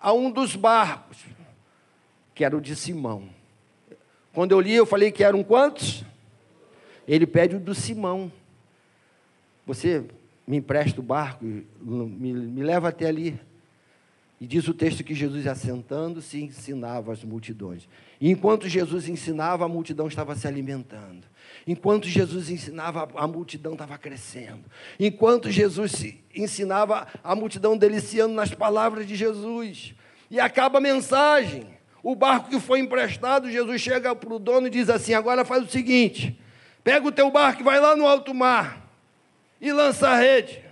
a 0.00 0.12
um 0.12 0.32
dos 0.32 0.56
barcos, 0.56 1.18
que 2.34 2.44
era 2.44 2.56
o 2.56 2.60
de 2.60 2.74
Simão. 2.74 3.28
Quando 4.32 4.50
eu 4.50 4.60
li, 4.60 4.74
eu 4.74 4.84
falei 4.84 5.12
que 5.12 5.22
eram 5.22 5.44
quantos? 5.44 6.04
Ele 7.06 7.26
pede 7.26 7.54
o 7.54 7.60
do 7.60 7.72
Simão. 7.72 8.32
Você 9.64 10.04
me 10.44 10.56
empresta 10.56 11.00
o 11.00 11.04
barco, 11.04 11.44
me, 11.44 12.32
me 12.32 12.62
leva 12.64 12.88
até 12.88 13.06
ali. 13.06 13.38
E 14.40 14.46
diz 14.46 14.68
o 14.68 14.74
texto 14.74 15.02
que 15.02 15.14
Jesus, 15.14 15.46
assentando-se, 15.46 16.40
ensinava 16.40 17.12
as 17.12 17.24
multidões. 17.24 17.88
E 18.20 18.30
enquanto 18.30 18.68
Jesus 18.68 19.08
ensinava, 19.08 19.64
a 19.64 19.68
multidão 19.68 20.06
estava 20.06 20.36
se 20.36 20.46
alimentando. 20.46 21.26
Enquanto 21.66 22.06
Jesus 22.08 22.48
ensinava, 22.48 23.08
a 23.16 23.26
multidão 23.26 23.72
estava 23.72 23.98
crescendo. 23.98 24.64
Enquanto 24.98 25.50
Jesus 25.50 26.04
ensinava, 26.34 27.06
a 27.22 27.34
multidão 27.34 27.76
deliciando 27.76 28.34
nas 28.34 28.54
palavras 28.54 29.06
de 29.06 29.16
Jesus. 29.16 29.94
E 30.30 30.38
acaba 30.38 30.78
a 30.78 30.80
mensagem. 30.80 31.66
O 32.02 32.14
barco 32.14 32.48
que 32.48 32.60
foi 32.60 32.78
emprestado, 32.78 33.50
Jesus 33.50 33.80
chega 33.80 34.14
para 34.14 34.32
o 34.32 34.38
dono 34.38 34.68
e 34.68 34.70
diz 34.70 34.88
assim: 34.88 35.14
agora 35.14 35.44
faz 35.44 35.64
o 35.64 35.68
seguinte: 35.68 36.38
pega 36.84 37.06
o 37.06 37.12
teu 37.12 37.28
barco 37.30 37.62
e 37.62 37.64
vai 37.64 37.80
lá 37.80 37.96
no 37.96 38.06
alto 38.06 38.32
mar 38.32 38.88
e 39.60 39.72
lança 39.72 40.08
a 40.08 40.16
rede. 40.16 40.67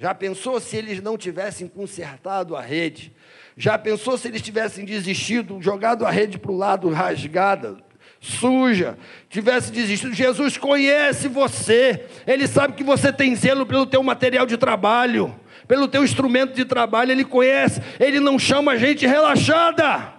Já 0.00 0.14
pensou 0.14 0.58
se 0.58 0.76
eles 0.78 1.02
não 1.02 1.18
tivessem 1.18 1.68
consertado 1.68 2.56
a 2.56 2.62
rede? 2.62 3.12
Já 3.54 3.76
pensou 3.76 4.16
se 4.16 4.26
eles 4.28 4.40
tivessem 4.40 4.86
desistido, 4.86 5.60
jogado 5.60 6.06
a 6.06 6.10
rede 6.10 6.38
para 6.38 6.50
o 6.50 6.56
lado 6.56 6.88
rasgada? 6.88 7.76
suja, 8.20 8.98
tivesse 9.30 9.72
desistido. 9.72 10.12
Jesus 10.12 10.58
conhece 10.58 11.26
você, 11.26 12.04
Ele 12.26 12.46
sabe 12.46 12.74
que 12.74 12.84
você 12.84 13.10
tem 13.10 13.34
zelo 13.34 13.64
pelo 13.64 13.86
teu 13.86 14.02
material 14.02 14.44
de 14.44 14.58
trabalho, 14.58 15.34
pelo 15.66 15.88
teu 15.88 16.04
instrumento 16.04 16.54
de 16.54 16.66
trabalho, 16.66 17.12
Ele 17.12 17.24
conhece, 17.24 17.80
Ele 17.98 18.20
não 18.20 18.38
chama 18.38 18.72
a 18.72 18.76
gente 18.76 19.06
relaxada. 19.06 20.12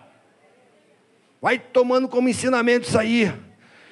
Vai 1.40 1.60
tomando 1.60 2.08
como 2.08 2.28
ensinamento 2.28 2.88
isso 2.88 2.98
aí. 2.98 3.32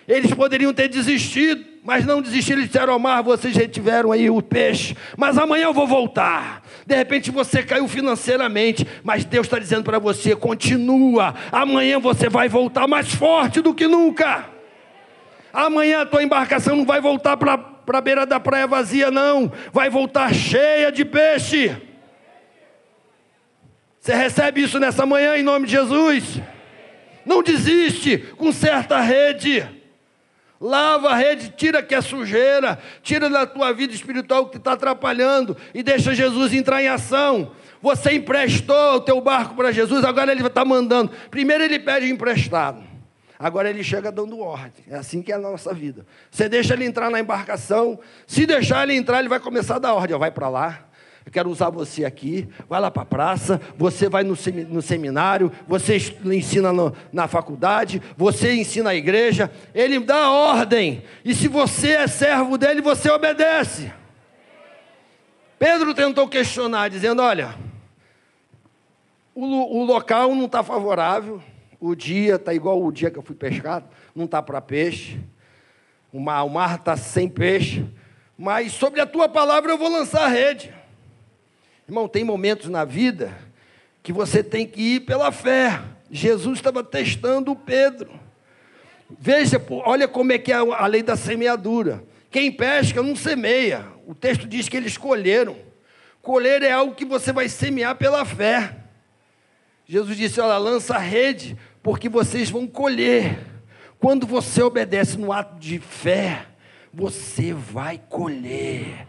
Eles 0.08 0.34
poderiam 0.34 0.74
ter 0.74 0.88
desistido, 0.88 1.69
mas 1.84 2.06
não 2.06 2.22
desistiram. 2.22 2.60
Eles 2.60 2.72
disseram 2.72 2.94
ao 2.94 3.00
mar: 3.00 3.22
vocês 3.22 3.56
retiveram 3.56 4.12
aí 4.12 4.30
o 4.30 4.42
peixe, 4.42 4.96
mas 5.18 5.38
amanhã 5.38 5.66
eu 5.66 5.74
vou 5.74 5.88
voltar. 5.88 6.62
De 6.86 6.96
repente 6.96 7.32
você 7.32 7.64
caiu 7.64 7.88
financeiramente, 7.88 8.86
mas 9.04 9.26
Deus 9.26 9.48
está 9.48 9.60
dizendo 9.60 9.84
para 9.84 10.00
você: 10.00 10.36
continua. 10.36 11.34
Amanhã 11.52 12.00
você 12.00 12.30
vai 12.30 12.50
voltar 12.50 12.88
mais 12.88 13.14
forte 13.14 13.62
do 13.62 13.74
que 13.74 13.88
nunca. 13.88 14.46
Amanhã 15.52 16.02
a 16.02 16.06
tua 16.06 16.24
embarcação 16.24 16.76
não 16.76 16.86
vai 16.86 17.02
voltar 17.02 17.36
para 17.38 17.60
a 17.88 18.02
beira 18.02 18.26
da 18.26 18.40
praia 18.40 18.68
vazia, 18.68 19.10
não. 19.10 19.52
Vai 19.74 19.90
voltar 19.90 20.34
cheia 20.34 20.92
de 20.92 21.04
peixe. 21.04 21.76
Você 24.00 24.14
recebe 24.14 24.62
isso 24.62 24.80
nessa 24.80 25.06
manhã 25.06 25.36
em 25.36 25.44
nome 25.44 25.66
de 25.66 25.74
Jesus? 25.74 26.40
Não 27.26 27.44
desiste, 27.44 28.18
conserta 28.38 28.98
a 28.98 29.02
rede. 29.02 29.79
Lava 30.62 31.12
a 31.12 31.16
rede, 31.16 31.54
tira 31.56 31.82
que 31.82 31.96
é 31.96 32.02
sujeira, 32.02 32.78
tira 33.02 33.30
da 33.30 33.46
tua 33.46 33.72
vida 33.72 33.94
espiritual 33.94 34.50
que 34.50 34.58
está 34.58 34.74
atrapalhando 34.74 35.56
e 35.74 35.82
deixa 35.82 36.14
Jesus 36.14 36.54
entrar 36.54 36.84
em 36.84 36.90
ação. 36.90 37.52
Você 37.82 38.14
emprestou 38.14 38.96
o 38.96 39.00
teu 39.00 39.22
barco 39.22 39.56
para 39.56 39.72
Jesus, 39.72 40.04
agora 40.04 40.34
ele 40.34 40.46
está 40.46 40.66
mandando. 40.66 41.12
Primeiro 41.32 41.64
ele 41.64 41.80
pede 41.80 42.12
emprestado, 42.12 42.84
agora 43.38 43.70
ele 43.70 43.82
chega 43.82 44.12
dando 44.12 44.38
ordem. 44.40 44.84
É 44.90 44.96
assim 44.96 45.22
que 45.22 45.32
é 45.32 45.36
a 45.36 45.40
nossa 45.40 45.74
vida. 45.74 46.06
Você 46.30 46.50
deixa 46.50 46.74
ele 46.74 46.84
entrar 46.84 47.10
na 47.10 47.22
embarcação, 47.22 47.98
se 48.28 48.46
deixar 48.46 48.84
ele 48.84 48.96
entrar, 48.96 49.20
ele 49.20 49.30
vai 49.30 49.40
começar 49.40 49.78
a 49.78 49.80
dar 49.80 49.94
ordem. 49.94 50.18
Vai 50.18 50.30
para 50.30 50.50
lá, 50.50 50.89
eu 51.26 51.32
quero 51.32 51.50
usar 51.50 51.70
você 51.70 52.06
aqui, 52.06 52.48
vai 52.68 52.80
lá 52.80 52.90
para 52.90 53.04
a 53.04 53.06
praça, 53.06 53.62
você 53.78 54.10
vai 54.10 54.24
no, 54.24 54.36
seminário, 54.82 55.52
você 55.68 55.98
ensina 56.26 56.70
na 57.12 57.28
faculdade, 57.28 58.02
você 58.18 58.56
ensina 58.56 58.92
a 58.92 58.96
igreja, 58.96 59.52
ele 59.74 60.00
dá 60.00 60.32
ordem, 60.32 61.04
e 61.24 61.36
se 61.36 61.48
você 61.48 61.92
é 61.92 62.08
servo 62.08 62.58
dele, 62.58 62.82
você 62.82 63.12
obedece. 63.12 63.92
Pedro 65.60 65.94
tentou 65.94 66.28
questionar, 66.28 66.90
dizendo: 66.90 67.22
Olha, 67.22 67.54
o, 69.36 69.82
o 69.82 69.84
local 69.84 70.34
não 70.34 70.46
está 70.46 70.64
favorável, 70.64 71.42
o 71.80 71.94
dia 71.94 72.36
está 72.36 72.54
igual 72.54 72.82
o 72.82 72.92
dia 72.92 73.12
que 73.12 73.20
eu 73.20 73.24
fui 73.24 73.36
pescado, 73.36 73.86
não 74.16 74.26
está 74.26 74.42
para 74.42 74.62
peixe, 74.62 75.20
o 76.12 76.20
mar 76.20 76.76
está 76.76 76.98
sem 76.98 77.30
peixe, 77.30 77.86
mas 78.38 78.72
sobre 78.72 79.00
a 79.00 79.06
tua 79.06 79.30
palavra 79.30 79.72
eu 79.72 79.78
vou 79.78 79.90
lançar 79.90 80.24
a 80.24 80.28
rede. 80.30 80.79
Irmão, 81.90 82.08
tem 82.08 82.24
momentos 82.24 82.70
na 82.70 82.86
vida 82.86 83.36
que 84.04 84.14
você 84.14 84.44
tem 84.44 84.68
que 84.68 84.80
ir 84.80 85.00
pela 85.00 85.32
fé. 85.32 85.82
Jesus 86.12 86.60
estava 86.60 86.84
testando 86.84 87.52
o 87.52 87.56
Pedro. 87.56 88.12
Veja, 89.20 89.60
olha 89.84 90.08
como 90.08 90.32
é 90.32 90.38
que 90.38 90.52
é 90.52 90.56
a 90.56 90.86
lei 90.86 91.02
da 91.02 91.16
semeadura. 91.16 92.04
Quem 92.30 92.52
pesca 92.52 93.02
não 93.02 93.16
semeia. 93.16 93.88
O 94.06 94.14
texto 94.14 94.48
diz 94.48 94.70
que 94.70 94.78
eles 94.78 94.92
escolheram. 94.92 95.58
Colher 96.22 96.62
é 96.62 96.72
algo 96.72 96.94
que 96.94 97.06
você 97.06 97.34
vai 97.34 97.50
semear 97.50 97.96
pela 97.96 98.24
fé. 98.24 98.76
Jesus 99.88 100.16
disse: 100.16 100.40
Olha, 100.40 100.60
lança 100.60 100.94
a 100.94 101.00
rede, 101.00 101.58
porque 101.82 102.08
vocês 102.08 102.52
vão 102.52 102.68
colher. 102.68 103.40
Quando 103.98 104.28
você 104.28 104.62
obedece 104.62 105.18
no 105.18 105.34
ato 105.34 105.60
de 105.60 105.80
fé, 105.80 106.46
você 106.94 107.52
vai 107.52 108.00
colher. 108.10 109.08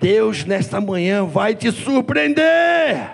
Deus, 0.00 0.44
nesta 0.44 0.80
manhã, 0.80 1.26
vai 1.26 1.54
te 1.54 1.70
surpreender. 1.70 3.10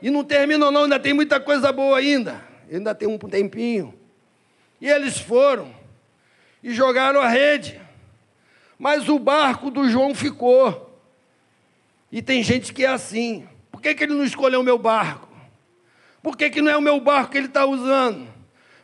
E 0.00 0.10
não 0.10 0.24
terminou, 0.24 0.72
não, 0.72 0.84
ainda 0.84 0.98
tem 0.98 1.12
muita 1.12 1.38
coisa 1.38 1.70
boa 1.70 1.98
ainda. 1.98 2.42
Ainda 2.72 2.94
tem 2.94 3.06
um 3.06 3.18
tempinho. 3.18 3.94
E 4.80 4.88
eles 4.88 5.18
foram 5.18 5.74
e 6.62 6.72
jogaram 6.72 7.20
a 7.20 7.28
rede. 7.28 7.78
Mas 8.78 9.10
o 9.10 9.18
barco 9.18 9.70
do 9.70 9.86
João 9.90 10.14
ficou. 10.14 10.98
E 12.10 12.22
tem 12.22 12.42
gente 12.42 12.72
que 12.72 12.86
é 12.86 12.88
assim. 12.88 13.46
Por 13.70 13.82
que, 13.82 13.94
que 13.94 14.04
ele 14.04 14.14
não 14.14 14.24
escolheu 14.24 14.60
o 14.60 14.64
meu 14.64 14.78
barco? 14.78 15.28
Por 16.22 16.34
que, 16.34 16.48
que 16.48 16.62
não 16.62 16.72
é 16.72 16.76
o 16.78 16.82
meu 16.82 16.98
barco 16.98 17.32
que 17.32 17.38
ele 17.38 17.46
está 17.46 17.66
usando? 17.66 18.26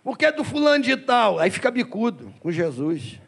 Porque 0.04 0.26
é 0.26 0.32
do 0.32 0.44
fulano 0.44 0.84
de 0.84 0.96
tal. 0.98 1.38
Aí 1.38 1.50
fica 1.50 1.70
bicudo 1.70 2.34
com 2.40 2.52
Jesus. 2.52 3.18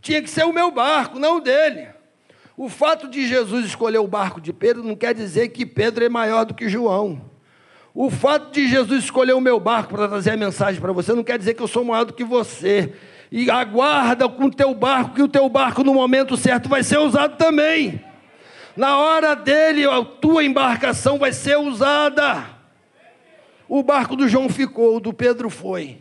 Tinha 0.00 0.22
que 0.22 0.30
ser 0.30 0.44
o 0.44 0.52
meu 0.52 0.70
barco, 0.70 1.18
não 1.18 1.38
o 1.38 1.40
dele. 1.40 1.88
O 2.56 2.68
fato 2.68 3.08
de 3.08 3.26
Jesus 3.26 3.66
escolher 3.66 3.98
o 3.98 4.06
barco 4.06 4.40
de 4.40 4.52
Pedro 4.52 4.82
não 4.82 4.94
quer 4.94 5.14
dizer 5.14 5.48
que 5.48 5.64
Pedro 5.64 6.04
é 6.04 6.08
maior 6.08 6.44
do 6.44 6.54
que 6.54 6.68
João. 6.68 7.30
O 7.94 8.10
fato 8.10 8.52
de 8.52 8.68
Jesus 8.68 9.04
escolher 9.04 9.34
o 9.34 9.40
meu 9.40 9.60
barco 9.60 9.94
para 9.94 10.08
trazer 10.08 10.30
a 10.30 10.36
mensagem 10.36 10.80
para 10.80 10.92
você 10.92 11.12
não 11.12 11.24
quer 11.24 11.38
dizer 11.38 11.54
que 11.54 11.62
eu 11.62 11.68
sou 11.68 11.84
maior 11.84 12.04
do 12.04 12.12
que 12.12 12.24
você. 12.24 12.92
E 13.30 13.50
aguarda 13.50 14.28
com 14.28 14.46
o 14.46 14.50
teu 14.50 14.74
barco, 14.74 15.14
que 15.14 15.22
o 15.22 15.28
teu 15.28 15.48
barco 15.48 15.82
no 15.82 15.94
momento 15.94 16.36
certo 16.36 16.68
vai 16.68 16.82
ser 16.82 16.98
usado 16.98 17.36
também. 17.36 18.02
Na 18.76 18.98
hora 18.98 19.34
dele, 19.34 19.84
a 19.84 20.02
tua 20.04 20.44
embarcação 20.44 21.18
vai 21.18 21.32
ser 21.32 21.58
usada. 21.58 22.46
O 23.68 23.82
barco 23.82 24.16
do 24.16 24.28
João 24.28 24.48
ficou, 24.48 24.96
o 24.96 25.00
do 25.00 25.12
Pedro 25.12 25.48
foi. 25.48 25.98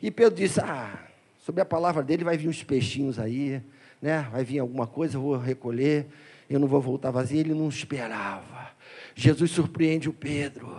E 0.00 0.10
Pedro 0.10 0.34
disse: 0.34 0.60
Ah, 0.60 0.98
sobre 1.38 1.60
a 1.62 1.64
palavra 1.64 2.02
dele 2.02 2.24
vai 2.24 2.36
vir 2.36 2.48
uns 2.48 2.62
peixinhos 2.62 3.18
aí, 3.18 3.62
né? 4.04 4.28
Vai 4.30 4.44
vir 4.44 4.58
alguma 4.58 4.86
coisa, 4.86 5.16
eu 5.16 5.22
vou 5.22 5.38
recolher, 5.38 6.04
eu 6.48 6.60
não 6.60 6.68
vou 6.68 6.78
voltar 6.78 7.10
vazio. 7.10 7.40
Ele 7.40 7.54
não 7.54 7.70
esperava. 7.70 8.68
Jesus 9.14 9.50
surpreende 9.50 10.10
o 10.10 10.12
Pedro. 10.12 10.76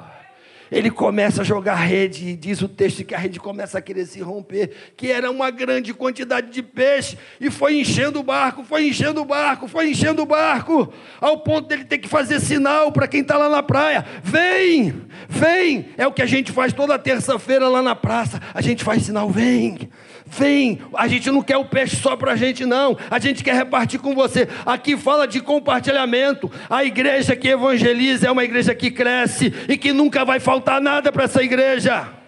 Ele 0.72 0.92
começa 0.92 1.42
a 1.42 1.44
jogar 1.44 1.76
rede, 1.76 2.30
e 2.30 2.36
diz 2.36 2.62
o 2.62 2.68
texto 2.68 3.04
que 3.04 3.16
a 3.16 3.18
rede 3.18 3.40
começa 3.40 3.80
a 3.80 3.82
querer 3.82 4.06
se 4.06 4.20
romper, 4.20 4.94
que 4.96 5.12
era 5.12 5.30
uma 5.32 5.50
grande 5.50 5.92
quantidade 5.94 6.52
de 6.52 6.62
peixe, 6.62 7.18
e 7.40 7.50
foi 7.50 7.80
enchendo 7.80 8.20
o 8.20 8.24
barco, 8.24 8.64
foi 8.64 8.88
enchendo 8.88 9.22
o 9.22 9.26
barco, 9.26 9.68
foi 9.68 9.90
enchendo 9.90 10.22
o 10.22 10.26
barco, 10.26 10.92
ao 11.20 11.40
ponto 11.40 11.68
dele 11.68 11.86
ter 11.86 12.00
que 12.00 12.08
fazer 12.08 12.40
sinal 12.40 12.92
para 12.92 13.08
quem 13.08 13.22
está 13.22 13.38
lá 13.38 13.50
na 13.50 13.64
praia: 13.64 14.06
vem, 14.24 15.02
vem. 15.30 15.90
É 15.98 16.06
o 16.06 16.12
que 16.12 16.22
a 16.22 16.28
gente 16.28 16.52
faz 16.52 16.74
toda 16.74 16.98
terça-feira 17.00 17.68
lá 17.68 17.82
na 17.82 17.96
praça, 17.96 18.40
a 18.54 18.62
gente 18.62 18.84
faz 18.84 19.04
sinal, 19.04 19.30
vem. 19.30 19.90
Vem, 20.28 20.82
a 20.96 21.08
gente 21.08 21.30
não 21.30 21.42
quer 21.42 21.58
o 21.58 21.66
peixe 21.66 21.96
só 21.98 22.16
para 22.16 22.32
a 22.32 22.36
gente, 22.36 22.66
não. 22.66 22.98
A 23.10 23.20
gente 23.20 23.44
quer 23.44 23.56
repartir 23.56 24.00
com 24.00 24.16
você. 24.16 24.48
Aqui 24.66 24.98
fala 24.98 25.28
de 25.28 25.40
compartilhamento. 25.40 26.52
A 26.70 26.84
igreja 26.84 27.36
que 27.36 27.48
evangeliza 27.48 28.28
é 28.28 28.32
uma 28.32 28.44
igreja 28.44 28.74
que 28.74 28.90
cresce 28.90 29.54
e 29.70 29.78
que 29.78 29.94
nunca 29.94 30.26
vai 30.26 30.40
faltar 30.40 30.82
nada 30.82 31.12
para 31.12 31.26
essa 31.26 31.44
igreja. 31.44 32.25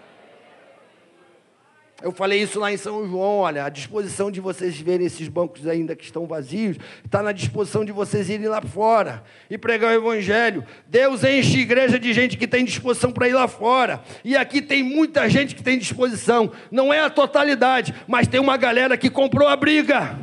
Eu 2.00 2.12
falei 2.12 2.40
isso 2.40 2.60
lá 2.60 2.72
em 2.72 2.76
São 2.76 3.08
João, 3.08 3.38
olha, 3.38 3.64
a 3.64 3.68
disposição 3.68 4.30
de 4.30 4.40
vocês 4.40 4.78
verem 4.78 5.04
esses 5.04 5.26
bancos 5.26 5.66
ainda 5.66 5.96
que 5.96 6.04
estão 6.04 6.28
vazios, 6.28 6.76
está 7.04 7.24
na 7.24 7.32
disposição 7.32 7.84
de 7.84 7.90
vocês 7.90 8.30
irem 8.30 8.46
lá 8.46 8.62
fora 8.62 9.24
e 9.50 9.58
pregar 9.58 9.90
o 9.90 9.94
Evangelho. 9.94 10.64
Deus 10.86 11.24
enche 11.24 11.58
a 11.58 11.62
igreja 11.62 11.98
de 11.98 12.12
gente 12.12 12.36
que 12.36 12.46
tem 12.46 12.64
disposição 12.64 13.10
para 13.10 13.28
ir 13.28 13.32
lá 13.32 13.48
fora. 13.48 14.00
E 14.24 14.36
aqui 14.36 14.62
tem 14.62 14.80
muita 14.80 15.28
gente 15.28 15.56
que 15.56 15.62
tem 15.62 15.76
disposição. 15.76 16.52
Não 16.70 16.94
é 16.94 17.00
a 17.00 17.10
totalidade, 17.10 17.92
mas 18.06 18.28
tem 18.28 18.38
uma 18.38 18.56
galera 18.56 18.96
que 18.96 19.10
comprou 19.10 19.48
a 19.48 19.56
briga. 19.56 20.16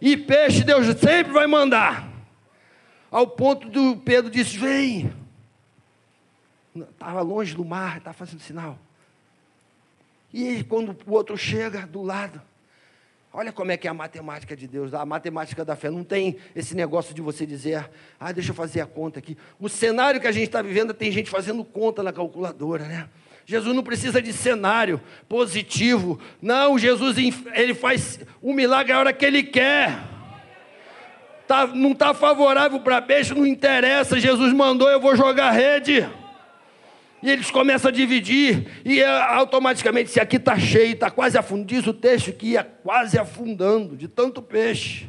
E 0.00 0.16
peixe 0.16 0.62
Deus 0.62 0.86
sempre 1.00 1.32
vai 1.32 1.48
mandar. 1.48 2.08
Ao 3.10 3.26
ponto 3.26 3.68
do 3.68 3.96
Pedro 3.96 4.30
disse: 4.30 4.56
Vem. 4.56 5.12
Estava 6.76 7.22
longe 7.22 7.56
do 7.56 7.64
mar, 7.64 7.98
estava 7.98 8.14
fazendo 8.14 8.38
sinal. 8.38 8.78
E 10.32 10.62
quando 10.64 10.96
o 11.06 11.12
outro 11.12 11.36
chega 11.36 11.86
do 11.86 12.02
lado, 12.02 12.40
olha 13.32 13.52
como 13.52 13.72
é 13.72 13.76
que 13.76 13.86
é 13.86 13.90
a 13.90 13.94
matemática 13.94 14.56
de 14.56 14.66
Deus, 14.66 14.92
a 14.92 15.04
matemática 15.06 15.64
da 15.64 15.74
fé. 15.74 15.90
Não 15.90 16.04
tem 16.04 16.36
esse 16.54 16.74
negócio 16.74 17.14
de 17.14 17.22
você 17.22 17.46
dizer, 17.46 17.88
ah, 18.20 18.32
deixa 18.32 18.50
eu 18.50 18.54
fazer 18.54 18.80
a 18.80 18.86
conta 18.86 19.18
aqui. 19.18 19.36
O 19.58 19.68
cenário 19.68 20.20
que 20.20 20.26
a 20.26 20.32
gente 20.32 20.46
está 20.46 20.60
vivendo 20.60 20.92
tem 20.92 21.10
gente 21.10 21.30
fazendo 21.30 21.64
conta 21.64 22.02
na 22.02 22.12
calculadora, 22.12 22.84
né? 22.84 23.08
Jesus 23.48 23.74
não 23.74 23.82
precisa 23.82 24.20
de 24.20 24.30
cenário 24.30 25.00
positivo. 25.26 26.20
Não, 26.42 26.78
Jesus 26.78 27.16
ele 27.54 27.72
faz 27.72 28.20
o 28.42 28.52
milagre 28.52 28.92
a 28.92 28.98
hora 28.98 29.10
que 29.10 29.24
ele 29.24 29.42
quer. 29.42 29.98
Tá, 31.46 31.66
não 31.66 31.92
está 31.92 32.12
favorável 32.12 32.78
para 32.80 33.00
peixe, 33.00 33.32
não 33.32 33.46
interessa. 33.46 34.20
Jesus 34.20 34.52
mandou, 34.52 34.90
eu 34.90 35.00
vou 35.00 35.16
jogar 35.16 35.50
rede. 35.52 36.06
E 37.22 37.30
eles 37.30 37.50
começam 37.50 37.88
a 37.88 37.92
dividir, 37.92 38.66
e 38.84 39.00
é, 39.00 39.22
automaticamente, 39.34 40.10
se 40.10 40.20
aqui 40.20 40.36
está 40.36 40.58
cheio, 40.58 40.92
está 40.92 41.10
quase 41.10 41.36
afundando, 41.36 41.66
diz 41.66 41.86
o 41.86 41.92
texto 41.92 42.32
que 42.32 42.50
ia 42.50 42.62
quase 42.62 43.18
afundando, 43.18 43.96
de 43.96 44.06
tanto 44.06 44.40
peixe, 44.40 45.08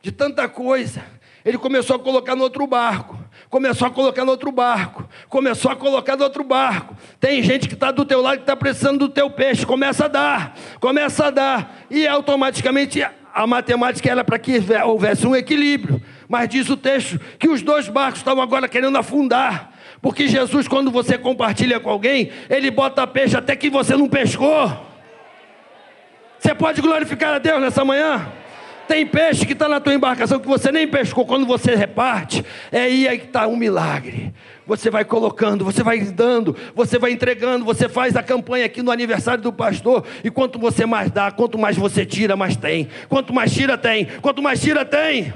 de 0.00 0.10
tanta 0.10 0.48
coisa. 0.48 1.04
Ele 1.44 1.58
começou 1.58 1.96
a 1.96 1.98
colocar 1.98 2.34
no 2.34 2.42
outro 2.42 2.66
barco, 2.66 3.18
começou 3.48 3.86
a 3.86 3.90
colocar 3.90 4.24
no 4.24 4.30
outro 4.30 4.50
barco, 4.50 5.08
começou 5.28 5.70
a 5.70 5.76
colocar 5.76 6.16
no 6.16 6.24
outro 6.24 6.42
barco. 6.42 6.96
Tem 7.20 7.42
gente 7.42 7.68
que 7.68 7.74
está 7.74 7.90
do 7.90 8.04
teu 8.04 8.20
lado 8.20 8.36
que 8.36 8.42
está 8.42 8.56
precisando 8.56 8.98
do 8.98 9.08
teu 9.08 9.30
peixe, 9.30 9.64
começa 9.64 10.06
a 10.06 10.08
dar, 10.08 10.58
começa 10.80 11.26
a 11.26 11.30
dar, 11.30 11.86
e 11.90 12.06
automaticamente 12.06 13.02
a 13.34 13.46
matemática 13.46 14.10
era 14.10 14.24
para 14.24 14.38
que 14.38 14.60
houvesse 14.84 15.26
um 15.26 15.36
equilíbrio. 15.36 16.02
Mas 16.28 16.48
diz 16.48 16.68
o 16.68 16.76
texto 16.76 17.20
que 17.38 17.48
os 17.48 17.62
dois 17.62 17.88
barcos 17.88 18.20
estavam 18.20 18.42
agora 18.42 18.68
querendo 18.68 18.98
afundar. 18.98 19.77
Porque 20.00 20.28
Jesus, 20.28 20.68
quando 20.68 20.90
você 20.90 21.18
compartilha 21.18 21.80
com 21.80 21.90
alguém, 21.90 22.30
ele 22.48 22.70
bota 22.70 23.06
peixe 23.06 23.36
até 23.36 23.56
que 23.56 23.68
você 23.68 23.96
não 23.96 24.08
pescou. 24.08 24.86
Você 26.38 26.54
pode 26.54 26.80
glorificar 26.80 27.34
a 27.34 27.38
Deus 27.38 27.60
nessa 27.60 27.84
manhã? 27.84 28.26
Tem 28.86 29.04
peixe 29.04 29.44
que 29.44 29.52
está 29.52 29.68
na 29.68 29.80
tua 29.80 29.92
embarcação 29.92 30.40
que 30.40 30.46
você 30.46 30.72
nem 30.72 30.88
pescou. 30.88 31.26
Quando 31.26 31.44
você 31.44 31.74
reparte, 31.74 32.42
é 32.72 32.82
aí 32.82 33.18
que 33.18 33.26
está 33.26 33.46
um 33.46 33.56
milagre. 33.56 34.32
Você 34.66 34.88
vai 34.88 35.04
colocando, 35.04 35.62
você 35.62 35.82
vai 35.82 36.00
dando, 36.00 36.56
você 36.74 36.98
vai 36.98 37.10
entregando, 37.10 37.64
você 37.66 37.86
faz 37.86 38.16
a 38.16 38.22
campanha 38.22 38.64
aqui 38.64 38.82
no 38.82 38.90
aniversário 38.90 39.42
do 39.42 39.52
pastor. 39.52 40.06
E 40.24 40.30
quanto 40.30 40.58
você 40.58 40.86
mais 40.86 41.10
dá, 41.10 41.30
quanto 41.30 41.58
mais 41.58 41.76
você 41.76 42.06
tira, 42.06 42.34
mais 42.34 42.56
tem. 42.56 42.88
Quanto 43.08 43.32
mais 43.34 43.52
tira, 43.52 43.76
tem. 43.76 44.06
Quanto 44.22 44.42
mais 44.42 44.60
tira, 44.60 44.84
tem. 44.86 45.34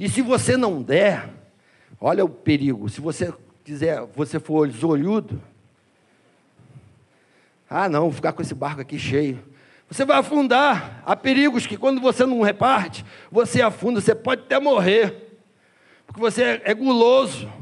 E 0.00 0.08
se 0.08 0.22
você 0.22 0.56
não 0.56 0.80
der, 0.80 1.28
olha 2.00 2.24
o 2.24 2.28
perigo. 2.28 2.88
Se 2.88 3.02
você 3.02 3.34
quiser, 3.62 4.00
você 4.14 4.40
for 4.40 4.66
olhudo, 4.82 5.42
ah, 7.68 7.86
não, 7.86 8.04
vou 8.04 8.12
ficar 8.12 8.32
com 8.32 8.40
esse 8.40 8.54
barco 8.54 8.80
aqui 8.80 8.98
cheio. 8.98 9.44
Você 9.90 10.06
vai 10.06 10.16
afundar. 10.16 11.02
Há 11.04 11.14
perigos 11.14 11.66
que 11.66 11.76
quando 11.76 12.00
você 12.00 12.24
não 12.24 12.40
reparte, 12.40 13.04
você 13.30 13.60
afunda, 13.60 14.00
você 14.00 14.14
pode 14.14 14.40
até 14.40 14.58
morrer. 14.58 15.38
Porque 16.06 16.18
você 16.18 16.62
é 16.64 16.72
guloso. 16.72 17.52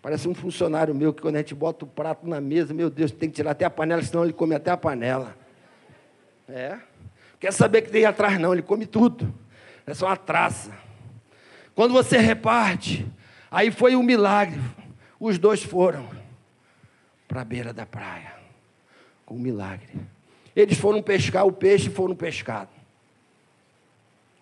Parece 0.00 0.26
um 0.26 0.34
funcionário 0.34 0.94
meu 0.94 1.12
que 1.12 1.20
quando 1.20 1.36
a 1.36 1.40
gente 1.40 1.54
bota 1.54 1.84
o 1.84 1.88
prato 1.88 2.26
na 2.26 2.40
mesa, 2.40 2.72
meu 2.72 2.88
Deus, 2.88 3.10
tem 3.12 3.28
que 3.28 3.36
tirar 3.36 3.50
até 3.50 3.66
a 3.66 3.70
panela, 3.70 4.02
senão 4.02 4.24
ele 4.24 4.32
come 4.32 4.54
até 4.54 4.70
a 4.70 4.78
panela. 4.78 5.36
É. 6.48 6.78
Quer 7.38 7.52
saber 7.52 7.82
que 7.82 7.90
tem 7.90 8.06
atrás 8.06 8.40
não, 8.40 8.54
ele 8.54 8.62
come 8.62 8.86
tudo 8.86 9.43
é 9.86 9.94
só 9.94 10.06
uma 10.06 10.16
traça. 10.16 10.72
Quando 11.74 11.92
você 11.92 12.18
reparte, 12.18 13.06
aí 13.50 13.70
foi 13.70 13.96
um 13.96 14.02
milagre. 14.02 14.60
Os 15.18 15.38
dois 15.38 15.62
foram 15.62 16.08
para 17.26 17.40
a 17.40 17.44
beira 17.44 17.72
da 17.72 17.84
praia 17.84 18.34
com 19.26 19.34
um 19.34 19.40
milagre. 19.40 19.88
Eles 20.54 20.78
foram 20.78 21.02
pescar 21.02 21.46
o 21.46 21.52
peixe 21.52 21.88
e 21.88 21.92
foram 21.92 22.14
pescados. 22.14 22.74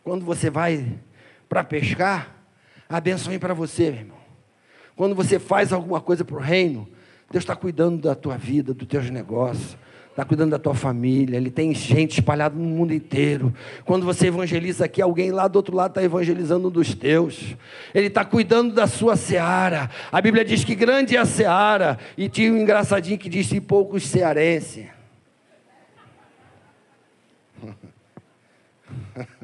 Quando 0.05 0.24
você 0.24 0.51
vai 0.51 0.99
para 1.49 1.64
pescar, 1.64 2.34
a 2.88 3.01
benção 3.01 3.30
vem 3.30 3.38
para 3.38 3.55
você, 3.55 3.90
meu 3.90 4.01
irmão. 4.01 4.18
Quando 4.95 5.14
você 5.14 5.38
faz 5.38 5.72
alguma 5.72 6.01
coisa 6.01 6.24
para 6.24 6.36
o 6.36 6.40
reino, 6.40 6.88
Deus 7.30 7.43
está 7.45 7.57
cuidando 7.57 8.03
da 8.03 8.14
tua 8.14 8.36
vida, 8.36 8.74
dos 8.74 8.86
teus 8.86 9.09
negócios 9.09 9.76
está 10.12 10.24
cuidando 10.26 10.50
da 10.50 10.58
tua 10.58 10.74
família, 10.74 11.36
Ele 11.38 11.50
tem 11.50 11.74
gente 11.74 12.20
espalhada 12.20 12.54
no 12.54 12.64
mundo 12.64 12.92
inteiro. 12.92 13.52
Quando 13.84 14.04
você 14.04 14.26
evangeliza 14.28 14.84
aqui, 14.84 15.00
alguém 15.00 15.32
lá 15.32 15.48
do 15.48 15.56
outro 15.56 15.74
lado 15.74 15.92
está 15.92 16.02
evangelizando 16.02 16.68
um 16.68 16.70
dos 16.70 16.94
teus. 16.94 17.56
Ele 17.94 18.08
está 18.08 18.24
cuidando 18.24 18.74
da 18.74 18.86
sua 18.86 19.16
seara. 19.16 19.90
A 20.10 20.20
Bíblia 20.20 20.44
diz 20.44 20.64
que 20.64 20.74
grande 20.74 21.16
é 21.16 21.18
a 21.18 21.24
seara, 21.24 21.98
e 22.16 22.28
tinha 22.28 22.52
um 22.52 22.58
engraçadinho 22.58 23.18
que 23.18 23.28
disse 23.28 23.60
poucos 23.60 24.06
cearense. 24.06 24.88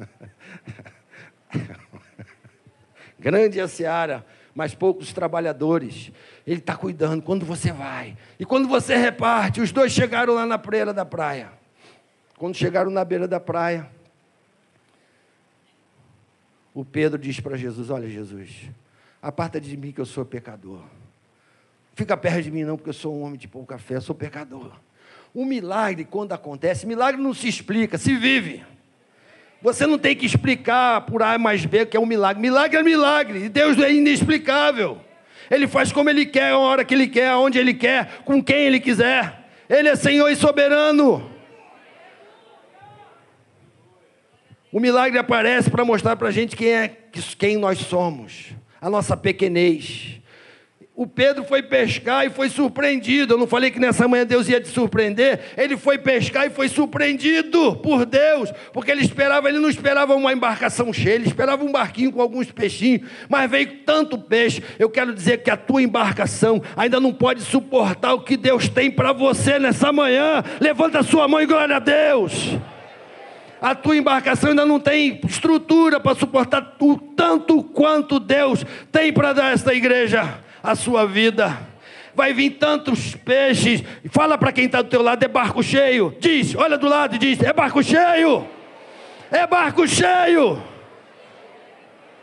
Grande 3.19 3.59
é 3.59 3.63
a 3.63 3.67
seara, 3.67 4.25
mas 4.55 4.73
poucos 4.75 5.11
trabalhadores. 5.11 6.11
Ele 6.49 6.57
está 6.57 6.75
cuidando 6.75 7.21
quando 7.21 7.45
você 7.45 7.71
vai. 7.71 8.17
E 8.39 8.43
quando 8.43 8.67
você 8.67 8.95
reparte, 8.95 9.61
os 9.61 9.71
dois 9.71 9.91
chegaram 9.91 10.33
lá 10.33 10.47
na 10.47 10.57
beira 10.57 10.91
da 10.91 11.05
praia. 11.05 11.51
Quando 12.39 12.55
chegaram 12.55 12.89
na 12.89 13.05
beira 13.05 13.27
da 13.27 13.39
praia, 13.39 13.87
o 16.73 16.83
Pedro 16.83 17.19
diz 17.19 17.39
para 17.39 17.55
Jesus: 17.55 17.91
Olha, 17.91 18.09
Jesus, 18.09 18.67
aparta 19.21 19.61
de 19.61 19.77
mim 19.77 19.91
que 19.91 20.01
eu 20.01 20.07
sou 20.07 20.25
pecador. 20.25 20.81
Fica 21.93 22.17
perto 22.17 22.41
de 22.41 22.49
mim, 22.49 22.63
não, 22.63 22.77
porque 22.77 22.89
eu 22.89 22.93
sou 22.93 23.15
um 23.15 23.21
homem 23.21 23.37
de 23.37 23.47
pouca 23.47 23.77
fé, 23.77 23.99
sou 23.99 24.15
pecador. 24.15 24.71
O 25.35 25.45
milagre, 25.45 26.03
quando 26.03 26.33
acontece, 26.33 26.87
milagre 26.87 27.21
não 27.21 27.31
se 27.31 27.47
explica, 27.47 27.95
se 27.95 28.15
vive. 28.15 28.65
Você 29.61 29.85
não 29.85 29.99
tem 29.99 30.15
que 30.15 30.25
explicar 30.25 31.01
por 31.01 31.21
A 31.21 31.37
mais 31.37 31.63
B 31.63 31.85
que 31.85 31.95
é 31.95 31.99
um 31.99 32.07
milagre. 32.07 32.41
Milagre 32.41 32.79
é 32.79 32.81
milagre. 32.81 33.43
E 33.43 33.49
Deus 33.49 33.77
é 33.77 33.93
inexplicável. 33.93 34.99
Ele 35.49 35.67
faz 35.67 35.91
como 35.91 36.09
Ele 36.09 36.25
quer, 36.25 36.51
a 36.51 36.57
hora 36.57 36.85
que 36.85 36.93
Ele 36.93 37.07
quer, 37.07 37.29
aonde 37.29 37.57
Ele 37.57 37.73
quer, 37.73 38.21
com 38.25 38.43
quem 38.43 38.65
Ele 38.65 38.79
quiser. 38.79 39.47
Ele 39.69 39.89
é 39.89 39.95
Senhor 39.95 40.29
e 40.29 40.35
soberano. 40.35 41.29
O 44.71 44.79
milagre 44.79 45.17
aparece 45.17 45.69
para 45.69 45.83
mostrar 45.83 46.15
para 46.15 46.27
a 46.27 46.31
gente 46.31 46.55
quem, 46.55 46.71
é, 46.71 46.87
quem 47.37 47.57
nós 47.57 47.79
somos, 47.79 48.47
a 48.79 48.89
nossa 48.89 49.17
pequenez. 49.17 50.21
O 50.99 51.07
Pedro 51.07 51.45
foi 51.45 51.63
pescar 51.63 52.25
e 52.25 52.29
foi 52.29 52.49
surpreendido. 52.49 53.33
Eu 53.33 53.37
não 53.37 53.47
falei 53.47 53.71
que 53.71 53.79
nessa 53.79 54.05
manhã 54.05 54.25
Deus 54.25 54.49
ia 54.49 54.59
te 54.59 54.67
surpreender. 54.67 55.39
Ele 55.55 55.77
foi 55.77 55.97
pescar 55.97 56.45
e 56.45 56.49
foi 56.49 56.67
surpreendido 56.67 57.77
por 57.77 58.05
Deus, 58.05 58.51
porque 58.73 58.91
ele 58.91 58.99
esperava, 58.99 59.47
ele 59.47 59.59
não 59.59 59.69
esperava 59.69 60.13
uma 60.13 60.33
embarcação 60.33 60.91
cheia, 60.91 61.15
ele 61.15 61.27
esperava 61.27 61.63
um 61.63 61.71
barquinho 61.71 62.11
com 62.11 62.21
alguns 62.21 62.51
peixinhos, 62.51 63.09
mas 63.29 63.49
veio 63.49 63.77
tanto 63.85 64.17
peixe. 64.17 64.61
Eu 64.77 64.89
quero 64.89 65.13
dizer 65.13 65.37
que 65.41 65.49
a 65.49 65.55
tua 65.55 65.81
embarcação 65.81 66.61
ainda 66.75 66.99
não 66.99 67.13
pode 67.13 67.43
suportar 67.43 68.13
o 68.13 68.19
que 68.19 68.35
Deus 68.35 68.67
tem 68.67 68.91
para 68.91 69.13
você 69.13 69.57
nessa 69.57 69.93
manhã. 69.93 70.43
Levanta 70.59 70.99
a 70.99 71.03
sua 71.03 71.29
mão 71.29 71.39
e 71.39 71.45
glória 71.45 71.77
a 71.77 71.79
Deus 71.79 72.57
a 73.61 73.75
tua 73.75 73.97
embarcação 73.97 74.51
ainda 74.51 74.65
não 74.65 74.79
tem 74.79 75.19
estrutura 75.27 75.99
para 75.99 76.15
suportar 76.15 76.75
o 76.79 76.97
tanto 76.97 77.61
quanto 77.61 78.17
Deus 78.17 78.65
tem 78.89 79.11
para 79.11 79.33
dar 79.33 79.47
a 79.47 79.51
esta 79.51 79.73
igreja 79.73 80.39
a 80.61 80.75
sua 80.75 81.05
vida. 81.05 81.57
Vai 82.15 82.33
vir 82.33 82.51
tantos 82.51 83.15
peixes. 83.15 83.83
Fala 84.11 84.37
para 84.37 84.51
quem 84.51 84.65
está 84.65 84.81
do 84.81 84.89
teu 84.89 85.01
lado, 85.01 85.23
é 85.23 85.27
barco 85.27 85.63
cheio. 85.63 86.15
Diz, 86.19 86.55
olha 86.55 86.77
do 86.77 86.87
lado 86.87 87.15
e 87.15 87.17
diz, 87.17 87.41
é 87.41 87.53
barco 87.53 87.81
cheio. 87.81 88.47
É 89.31 89.45
barco 89.45 89.87
cheio. 89.87 90.61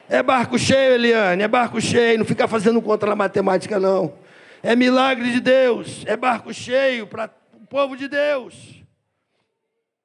É 0.09 0.23
barco 0.23 0.59
cheio, 0.59 0.95
Eliane, 0.95 1.43
é 1.43 1.49
barco 1.49 1.81
cheio. 1.81 2.19
Não 2.19 2.25
fica 2.25 2.47
fazendo 2.47 2.81
contra 2.81 3.13
a 3.13 3.17
matemática, 3.17 3.81
não. 3.81 4.15
É 4.63 4.77
milagre 4.77 5.33
de 5.33 5.41
Deus. 5.41 6.05
É 6.07 6.17
barco 6.17 6.53
cheio 6.53 7.07
para 7.07 7.31
o 7.55 7.67
povo 7.67 7.97
de 7.97 8.09
Deus. 8.09 8.76